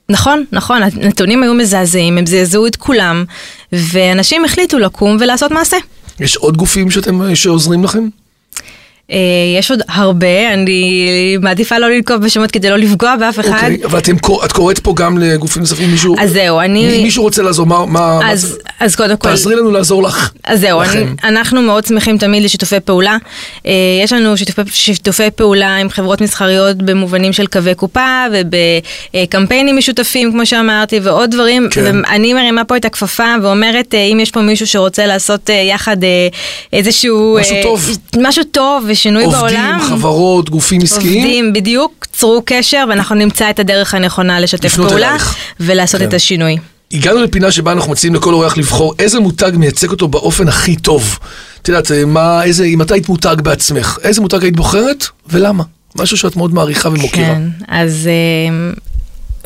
נכון, 0.09 0.43
נכון, 0.51 0.83
הנתונים 0.83 1.43
היו 1.43 1.53
מזעזעים, 1.53 2.17
הם 2.17 2.25
זעזעו 2.25 2.67
את 2.67 2.75
כולם, 2.75 3.25
ואנשים 3.71 4.45
החליטו 4.45 4.79
לקום 4.79 5.17
ולעשות 5.19 5.51
מעשה. 5.51 5.77
יש 6.19 6.35
עוד 6.35 6.57
גופים 6.57 6.91
שאתם, 6.91 7.35
שעוזרים 7.35 7.83
לכם? 7.83 8.07
אה, 9.11 9.17
יש 9.59 9.71
עוד 9.71 9.79
הרבה, 9.89 10.53
אני 10.53 11.07
מעדיפה 11.41 11.77
לא 11.79 11.89
לנקוב 11.89 12.17
בשמות 12.17 12.51
כדי 12.51 12.69
לא 12.69 12.77
לפגוע 12.77 13.15
באף 13.19 13.39
אחד. 13.39 13.49
אוקיי, 13.51 13.77
אבל 13.85 13.99
אתם, 13.99 14.15
את 14.45 14.51
קוראת 14.51 14.79
פה 14.79 14.93
גם 14.95 15.17
לגופים 15.17 15.61
נוספים, 15.61 15.91
מישהו, 15.91 16.15
אז 16.19 16.31
זהו, 16.31 16.59
אני... 16.59 16.87
מי- 16.87 17.03
מישהו 17.03 17.23
רוצה 17.23 17.41
לעזור, 17.43 17.65
מה, 17.65 17.85
מה, 17.85 18.19
מה 18.19 18.31
אז, 18.31 18.41
זה- 18.41 18.57
אז 18.79 18.95
קודם 18.95 19.17
כל... 19.17 19.29
תעזרי 19.29 19.55
לנו 19.55 19.71
לעזור 19.71 20.03
לך. 20.03 20.31
אז 20.43 20.59
זהו, 20.59 20.81
אני. 20.81 21.05
אנחנו 21.23 21.61
מאוד 21.61 21.85
שמחים 21.85 22.17
תמיד 22.17 22.43
לשיתופי 22.43 22.79
פעולה. 22.79 23.17
אה, 23.65 23.71
יש 24.03 24.13
לנו 24.13 24.37
שיתופי, 24.37 24.61
שיתופי 24.71 25.31
פעולה 25.35 25.75
עם 25.77 25.89
חברות 25.89 26.21
מסחריות 26.21 26.77
במובנים 26.77 27.33
של 27.33 27.47
קווי 27.47 27.75
קופה 27.75 28.25
ובקמפיינים 29.13 29.77
משותפים, 29.77 30.31
כמו 30.31 30.45
שאמרתי, 30.45 30.99
ועוד 31.03 31.31
דברים. 31.31 31.67
כן. 31.71 32.01
ואני 32.03 32.33
מרימה 32.33 32.63
פה 32.65 32.77
את 32.77 32.85
הכפפה 32.85 33.35
ואומרת, 33.43 33.93
אה, 33.93 33.99
אם 34.03 34.19
יש 34.19 34.31
פה 34.31 34.41
מישהו 34.41 34.67
שרוצה 34.67 35.05
לעשות 35.05 35.49
יחד 35.69 35.97
איזשהו... 36.73 37.37
משהו 37.41 37.55
טוב. 37.63 37.89
משהו 38.17 38.43
טוב 38.43 38.85
ושינוי 38.97 39.23
עובדים, 39.23 39.41
בעולם. 39.41 39.79
חברות, 39.89 40.49
גופים 40.49 40.81
עסקיים. 40.81 41.23
עובדים, 41.23 41.53
בדיוק, 41.53 42.05
צרו 42.13 42.41
קשר 42.45 42.85
ואנחנו 42.89 43.15
נמצא 43.15 43.49
את 43.49 43.59
הדרך 43.59 43.93
הנכונה 43.93 44.39
לשתף 44.39 44.75
פעולה 44.75 45.07
אלייך. 45.07 45.35
ולעשות 45.59 46.01
כן. 46.01 46.07
את 46.07 46.13
השינוי. 46.13 46.57
הגענו 46.91 47.21
לפינה 47.21 47.51
שבה 47.51 47.71
אנחנו 47.71 47.91
מציעים 47.91 48.15
לכל 48.15 48.33
אורח 48.33 48.57
לבחור 48.57 48.93
איזה 48.99 49.19
מותג 49.19 49.51
מייצג 49.55 49.89
אותו 49.89 50.07
באופן 50.07 50.47
הכי 50.47 50.75
טוב. 50.75 51.19
את 51.61 51.67
יודעת, 51.67 51.91
מה, 52.07 52.43
איזה, 52.43 52.63
אם 52.63 52.81
את 52.81 52.91
היית 52.91 53.09
מותג 53.09 53.35
בעצמך, 53.43 53.97
איזה 54.03 54.21
מותג 54.21 54.43
היית 54.43 54.55
בוחרת 54.55 55.05
ולמה? 55.29 55.63
משהו 55.95 56.17
שאת 56.17 56.35
מאוד 56.35 56.53
מעריכה 56.53 56.89
ומוקירה. 56.89 57.27
כן, 57.27 57.41
אז 57.67 58.07
אה, 58.07 58.71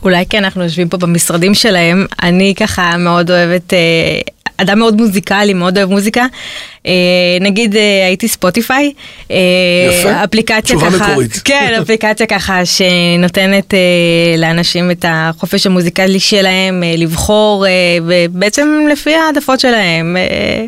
אולי 0.04 0.26
כי 0.30 0.38
אנחנו 0.38 0.64
יושבים 0.64 0.90
פה 0.90 0.98
במשרדים 0.98 1.54
שלהם, 1.54 2.06
אני 2.24 2.54
ככה 2.56 2.98
מאוד 2.98 3.32
אוהבת, 3.32 3.74
אה, 3.74 3.80
אדם 4.62 4.80
מאוד 4.80 4.96
מוזיקלי, 4.96 5.54
מאוד 5.54 5.78
אוהב 5.78 5.90
מוזיקה. 5.90 6.26
אה, 6.88 6.92
נגיד 7.42 7.76
אה, 7.76 8.06
הייתי 8.06 8.28
ספוטיפיי. 8.28 8.94
אה, 9.32 9.38
יפה. 9.90 10.24
אפליקציה 10.24 10.62
תשובה 10.62 10.92
ככה, 10.92 11.10
מקורית. 11.10 11.42
כן, 11.46 11.78
אפליקציה 11.82 12.26
ככה 12.28 12.62
שנותנת 12.66 13.74
אה, 13.74 13.80
לאנשים 14.38 14.92
את 14.92 15.06
החופש 15.08 15.66
המוזיקלי 15.66 16.20
שלהם 16.20 16.84
אה, 16.84 16.94
לבחור, 16.98 17.66
אה, 17.68 17.72
ובעצם 18.06 18.88
לפי 18.92 19.14
העדפות 19.14 19.60
שלהם. 19.60 20.18
אה, 20.18 20.66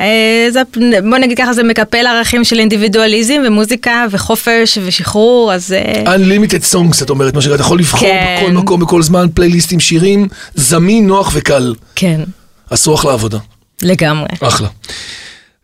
אה, 0.00 0.50
זה, 0.50 0.62
בוא 1.10 1.18
נגיד 1.18 1.38
ככה, 1.38 1.52
זה 1.52 1.62
מקפל 1.62 2.06
ערכים 2.06 2.44
של 2.44 2.58
אינדיבידואליזם 2.58 3.42
ומוזיקה 3.46 4.06
וחופש 4.10 4.78
ושחרור, 4.84 5.52
אז... 5.54 5.72
אה, 5.72 6.16
Unlimited 6.16 6.74
songs, 6.74 7.04
את 7.04 7.10
אומרת, 7.10 7.34
מה 7.34 7.40
שנקרא, 7.40 7.54
אתה 7.54 7.62
יכול 7.62 7.78
לבחור 7.78 8.00
כן. 8.00 8.36
בכל 8.40 8.52
מקום, 8.52 8.80
בכל 8.80 9.02
זמן, 9.02 9.26
פלייליסטים, 9.34 9.80
שירים, 9.80 10.28
זמין, 10.54 11.06
נוח 11.06 11.30
וקל. 11.34 11.74
כן, 11.96 12.20
עשו 12.70 12.94
אחלה 12.94 13.12
עבודה. 13.12 13.38
לגמרי. 13.82 14.28
אחלה. 14.40 14.68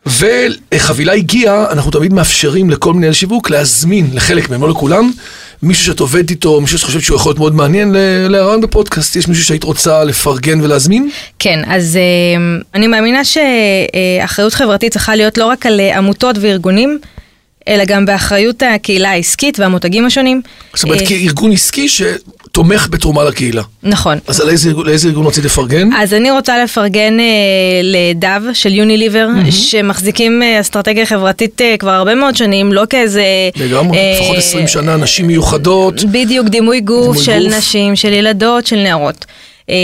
וחבילה 0.07 1.13
הגיעה, 1.13 1.73
אנחנו 1.73 1.91
תמיד 1.91 2.13
מאפשרים 2.13 2.71
לכל 2.71 2.95
מנהל 2.95 3.13
שיווק 3.13 3.51
להזמין, 3.51 4.11
לחלק 4.13 4.51
מהם, 4.51 4.63
לא 4.63 4.69
לכולם, 4.69 5.11
מישהו 5.63 5.85
שאת 5.85 6.01
עובדת 6.01 6.31
איתו, 6.31 6.61
מישהו 6.61 6.79
שאת 6.79 6.87
חושבת 6.87 7.03
שהוא 7.03 7.17
יכול 7.17 7.31
להיות 7.31 7.39
מאוד 7.39 7.55
מעניין 7.55 7.95
להרעיון 8.29 8.61
בפודקאסט. 8.61 9.17
יש 9.17 9.29
מישהו 9.29 9.45
שהיית 9.45 9.65
רוצה 9.65 10.05
לפרגן 10.05 10.61
ולהזמין? 10.61 11.11
כן, 11.39 11.63
אז 11.67 11.97
אה, 11.97 12.59
אני 12.75 12.87
מאמינה 12.87 13.21
שאחריות 13.25 14.55
חברתית 14.55 14.93
צריכה 14.93 15.17
להיות 15.17 15.39
לא 15.39 15.47
רק 15.47 15.67
על 15.67 15.81
אה, 15.81 15.99
עמותות 15.99 16.37
וארגונים, 16.41 16.99
אלא 17.69 17.85
גם 17.85 18.07
באחריות 18.07 18.63
הקהילה 18.75 19.11
העסקית 19.11 19.59
והמותגים 19.59 20.07
השונים. 20.07 20.43
זאת 20.75 20.85
אומרת, 20.85 21.01
אה, 21.01 21.07
כארגון 21.07 21.53
עסקי 21.53 21.89
שתומך 21.89 22.89
בתרומה 22.91 23.25
לקהילה. 23.25 23.63
נכון. 23.83 24.19
אז 24.27 24.41
על 24.41 24.49
איזה, 24.49 24.73
לאיזה 24.73 25.09
ארגון 25.09 25.27
רצית 25.27 25.45
לפרגן? 25.45 25.93
אז 25.93 26.15
אני 26.15 26.31
רוצה 26.31 26.65
לפרגן 26.65 27.21
אה, 27.21 27.25
לדב 27.83 28.43
של 28.53 28.75
יוניליבר, 28.75 29.29
שמחזיקים 29.51 30.43
אה, 30.43 30.61
אסטרטגיה 30.61 31.07
חברתית 31.07 31.61
אה, 31.61 31.77
כבר 31.79 31.91
הרבה 31.91 32.15
מאוד 32.15 32.37
שנים, 32.37 32.73
לא 32.73 32.83
כאיזה... 32.91 33.25
לגמרי, 33.57 33.99
אה, 33.99 34.19
לפחות 34.21 34.37
20 34.37 34.67
שנה, 34.67 34.97
נשים 34.97 35.27
מיוחדות. 35.27 36.05
בדיוק, 36.05 36.49
דימוי 36.49 36.81
גוף 36.81 37.01
דימוי 37.01 37.25
של 37.25 37.49
גוף. 37.49 37.59
נשים, 37.59 37.97
של 37.97 38.13
ילדות, 38.13 38.67
של 38.67 38.77
נערות. 38.77 39.25
אה, 39.71 39.75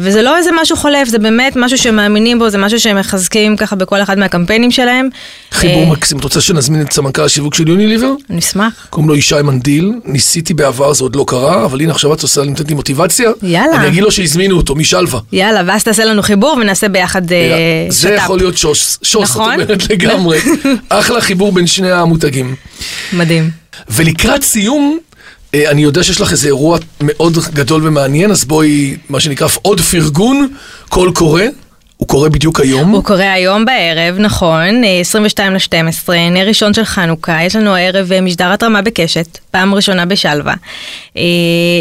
וזה 0.00 0.22
לא 0.22 0.36
איזה 0.36 0.50
משהו 0.62 0.76
חולף, 0.76 1.08
זה 1.08 1.18
באמת 1.18 1.52
משהו 1.56 1.78
שמאמינים 1.78 2.38
בו, 2.38 2.50
זה 2.50 2.58
משהו 2.58 2.80
שהם 2.80 2.98
מחזקים 2.98 3.56
ככה 3.56 3.76
בכל 3.76 4.02
אחד 4.02 4.18
מהקמפיינים 4.18 4.70
שלהם. 4.70 5.08
חיבור 5.52 5.82
אה, 5.82 5.90
מקסים. 5.90 6.18
את 6.18 6.24
רוצה 6.24 6.40
שנזמין 6.40 6.82
את 6.82 6.92
סמנכ"ל 6.92 7.22
השיווק 7.22 7.54
של 7.54 7.68
יוניליבר? 7.68 8.12
נשמח. 8.30 8.86
קוראים 8.90 9.08
לו 9.08 9.16
ישי 9.16 9.34
מנדיל, 9.44 9.92
ניסיתי 10.04 10.54
בעבר, 10.54 10.92
זה 10.92 11.04
עוד 11.04 11.16
לא 11.16 11.24
קרה, 11.28 11.64
אבל 11.64 11.80
הנה 11.80 11.92
עכשיו 11.92 12.14
את 12.14 12.22
עושה 12.22 12.42
לי 12.42 12.48
נותנת 12.48 12.68
לי 12.68 12.74
מוטיבציה. 12.74 13.30
יאללה. 13.42 13.76
אני 13.76 13.88
אגיד 13.88 14.02
לו 14.02 14.10
שהזמינו 14.10 14.56
אותו, 14.56 14.74
משלווה. 14.74 15.20
יאללה, 15.32 15.62
ואז 15.66 15.84
תעשה 15.84 16.04
לנו 16.04 16.22
חיבור 16.22 16.58
ונעשה 16.60 16.88
ביחד 16.88 17.32
אה, 17.32 17.86
זה 17.88 18.08
שת"פ. 18.08 18.16
יכול 18.16 18.38
להיות 18.38 18.56
שוס, 18.58 18.98
שוס, 19.02 19.30
את 19.30 19.36
נכון? 19.36 19.52
אומרת 19.52 19.90
לגמרי. 19.90 20.38
אחלה 20.88 21.20
חיבור 21.20 21.52
בין 21.52 21.66
שני 21.66 21.90
המותגים. 21.90 22.54
מדהים. 23.12 23.50
ולקראת 23.90 24.42
סיום, 24.42 24.98
אני 25.54 25.82
יודע 25.82 26.02
שיש 26.02 26.20
לך 26.20 26.32
איזה 26.32 26.46
אירוע 26.46 26.78
מאוד 27.00 27.38
גדול 27.52 27.86
ומעניין, 27.88 28.30
אז 28.30 28.44
בואי, 28.44 28.96
מה 29.08 29.20
שנקרא, 29.20 29.48
עוד 29.62 29.80
פרגון, 29.80 30.48
קול 30.88 31.12
קורא. 31.12 31.42
הוא 31.98 32.08
קורה 32.08 32.28
בדיוק 32.28 32.60
היום. 32.60 32.90
הוא 32.90 33.04
קורה 33.04 33.32
היום 33.32 33.64
בערב, 33.64 34.18
נכון, 34.18 34.84
אה, 34.84 35.00
22 35.00 35.54
ל-12, 35.54 36.12
נר 36.30 36.48
ראשון 36.48 36.74
של 36.74 36.84
חנוכה, 36.84 37.42
יש 37.42 37.56
לנו 37.56 37.74
הערב 37.74 38.12
אה, 38.12 38.20
משדר 38.20 38.52
התרמה 38.52 38.82
בקשת, 38.82 39.38
פעם 39.50 39.74
ראשונה 39.74 40.06
בשלווה, 40.06 40.54
אה, 41.16 41.22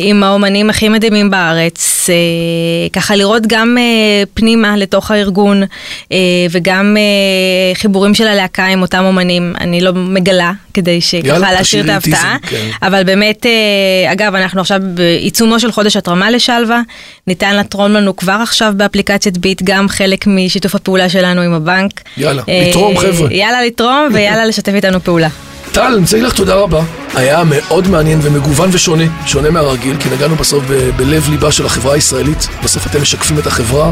עם 0.02 0.24
האומנים 0.24 0.70
הכי 0.70 0.90
מדהימים 0.90 1.30
בארץ, 1.30 2.10
אה, 2.10 2.90
ככה 2.94 3.16
לראות 3.16 3.44
גם 3.48 3.78
אה, 3.80 4.24
פנימה 4.34 4.78
לתוך 4.78 5.12
הארגון, 5.12 5.64
אה, 6.12 6.18
וגם 6.52 6.98
אה, 6.98 7.76
חיבורים 7.76 8.14
של 8.14 8.28
הלהקה 8.28 8.66
עם 8.66 8.82
אותם 8.82 9.04
אומנים, 9.04 9.54
אני 9.60 9.82
לא 9.82 9.92
מגלה 9.94 10.52
כדי 10.78 11.02
שככה 11.02 11.52
להשאיר 11.52 11.86
את 11.86 11.90
ההפתעה. 11.90 12.38
כן. 12.42 12.70
אבל 12.82 13.04
באמת, 13.04 13.46
אה, 13.46 14.12
אגב, 14.12 14.36
אנחנו 14.36 14.62
עכשיו 14.62 14.80
בעיצומו 14.94 15.60
של 15.60 15.72
חודש 15.72 15.98
התרמה 15.98 16.32
לשלווה. 16.32 16.82
ניתן 17.28 17.58
לתרום 17.58 17.92
לנו 17.92 18.16
כבר 18.16 18.40
עכשיו 18.44 18.74
באפליקציית 18.78 19.38
ביט, 19.38 19.62
גם 19.64 19.90
חלק 19.90 20.28
משיתוף 20.28 20.76
הפעולה 20.76 21.10
שלנו 21.10 21.42
עם 21.42 21.54
הבנק. 21.54 22.02
יאללה, 22.18 22.42
אה, 22.50 22.68
לתרום, 22.70 22.98
חבר'ה. 22.98 23.34
יאללה 23.34 23.66
לתרום 23.66 24.08
ויאללה 24.14 24.46
לשתף 24.46 24.72
איתנו 24.74 25.04
פעולה. 25.04 25.28
טל, 25.72 25.82
אני 25.82 25.96
רוצה 26.02 26.18
להגיד 26.18 26.28
לך 26.32 26.38
תודה 26.38 26.56
רבה. 26.56 26.82
היה 27.16 27.44
מאוד 27.44 27.88
מעניין 27.88 28.20
ומגוון 28.22 28.70
ושונה, 28.74 29.04
שונה 29.26 29.50
מהרגיל, 29.50 29.96
כי 30.00 30.10
נגענו 30.10 30.36
בסוף 30.36 30.64
ב- 30.70 30.90
בלב 30.98 31.30
ליבה 31.30 31.52
של 31.52 31.66
החברה 31.66 31.94
הישראלית. 31.94 32.48
בסוף 32.64 32.88
אתם 32.88 33.02
משקפים 33.02 33.40
את 33.40 33.48
החברה 33.48 33.92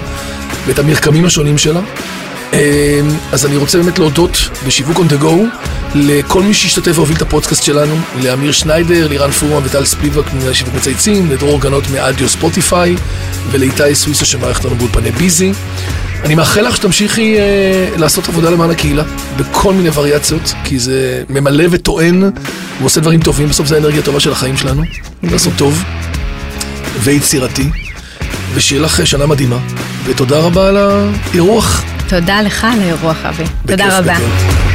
ואת 0.66 0.80
המרקמים 0.80 1.26
השונים 1.26 1.58
שלה. 1.58 1.80
אמ, 2.54 2.60
אז 3.32 3.46
אני 3.46 3.58
רוצה 3.58 3.78
באמת 3.78 4.00
להודות 4.00 4.38
בשיווק 4.68 4.98
on 4.98 5.12
the 5.12 5.24
go 5.24 5.34
לכל 5.96 6.44
מי 6.44 6.54
שהשתתף 6.54 6.92
והוביל 6.96 7.18
את 7.18 7.22
הפודקאסט 7.22 7.64
שלנו, 7.64 7.96
לאמיר 8.22 8.52
שניידר, 8.52 9.08
לירן 9.08 9.32
פורמן 9.32 9.66
וטל 9.66 9.86
ספיבק 9.86 10.34
מנהל 10.34 10.54
שיווק 10.54 10.74
מצייצים, 10.76 11.32
לדרור 11.32 11.62
גנות 11.62 11.84
מאדיו 11.90 12.30
ספוטיפיי 12.30 12.96
ולאיתי 13.52 13.96
סוויסה 13.96 14.26
שמערכת 14.26 14.66
לנו 14.66 14.76
באולפני 14.76 15.12
ביזי. 15.12 15.52
אני 16.24 16.36
מאחל 16.36 16.62
לך 16.62 16.76
שתמשיכי 16.76 17.38
אה, 17.38 17.90
לעשות 17.98 18.30
עבודה 18.30 18.50
למען 18.50 18.70
הקהילה 18.70 19.04
בכל 19.38 19.74
מיני 19.74 19.90
וריאציות, 19.90 20.54
כי 20.64 20.80
זה 20.80 21.24
ממלא 21.30 21.66
וטוען, 21.72 22.24
הוא 22.24 22.32
עושה 22.82 23.02
דברים 23.02 23.20
טובים, 23.20 23.50
בסוף 23.50 23.68
זה 23.68 23.76
האנרגיה 23.76 24.00
הטובה 24.00 24.20
של 24.20 24.32
החיים 24.32 24.58
שלנו, 24.58 24.84
לעשות 25.24 25.54
טוב 25.58 25.84
ויצירתי, 27.00 27.70
ושיהיה 28.54 28.82
לך 28.82 29.08
שנה 29.08 29.26
מדהימה, 29.26 29.60
ותודה 30.06 30.40
רבה 30.40 30.68
על 30.68 30.78
האירוח. 30.78 31.95
תודה 32.08 32.42
לך 32.42 32.68
על 32.74 32.80
האירוח, 32.82 33.26
אבי. 33.26 33.44
תודה 33.68 34.00
רבה. 34.00 34.14
גדול. 34.14 34.75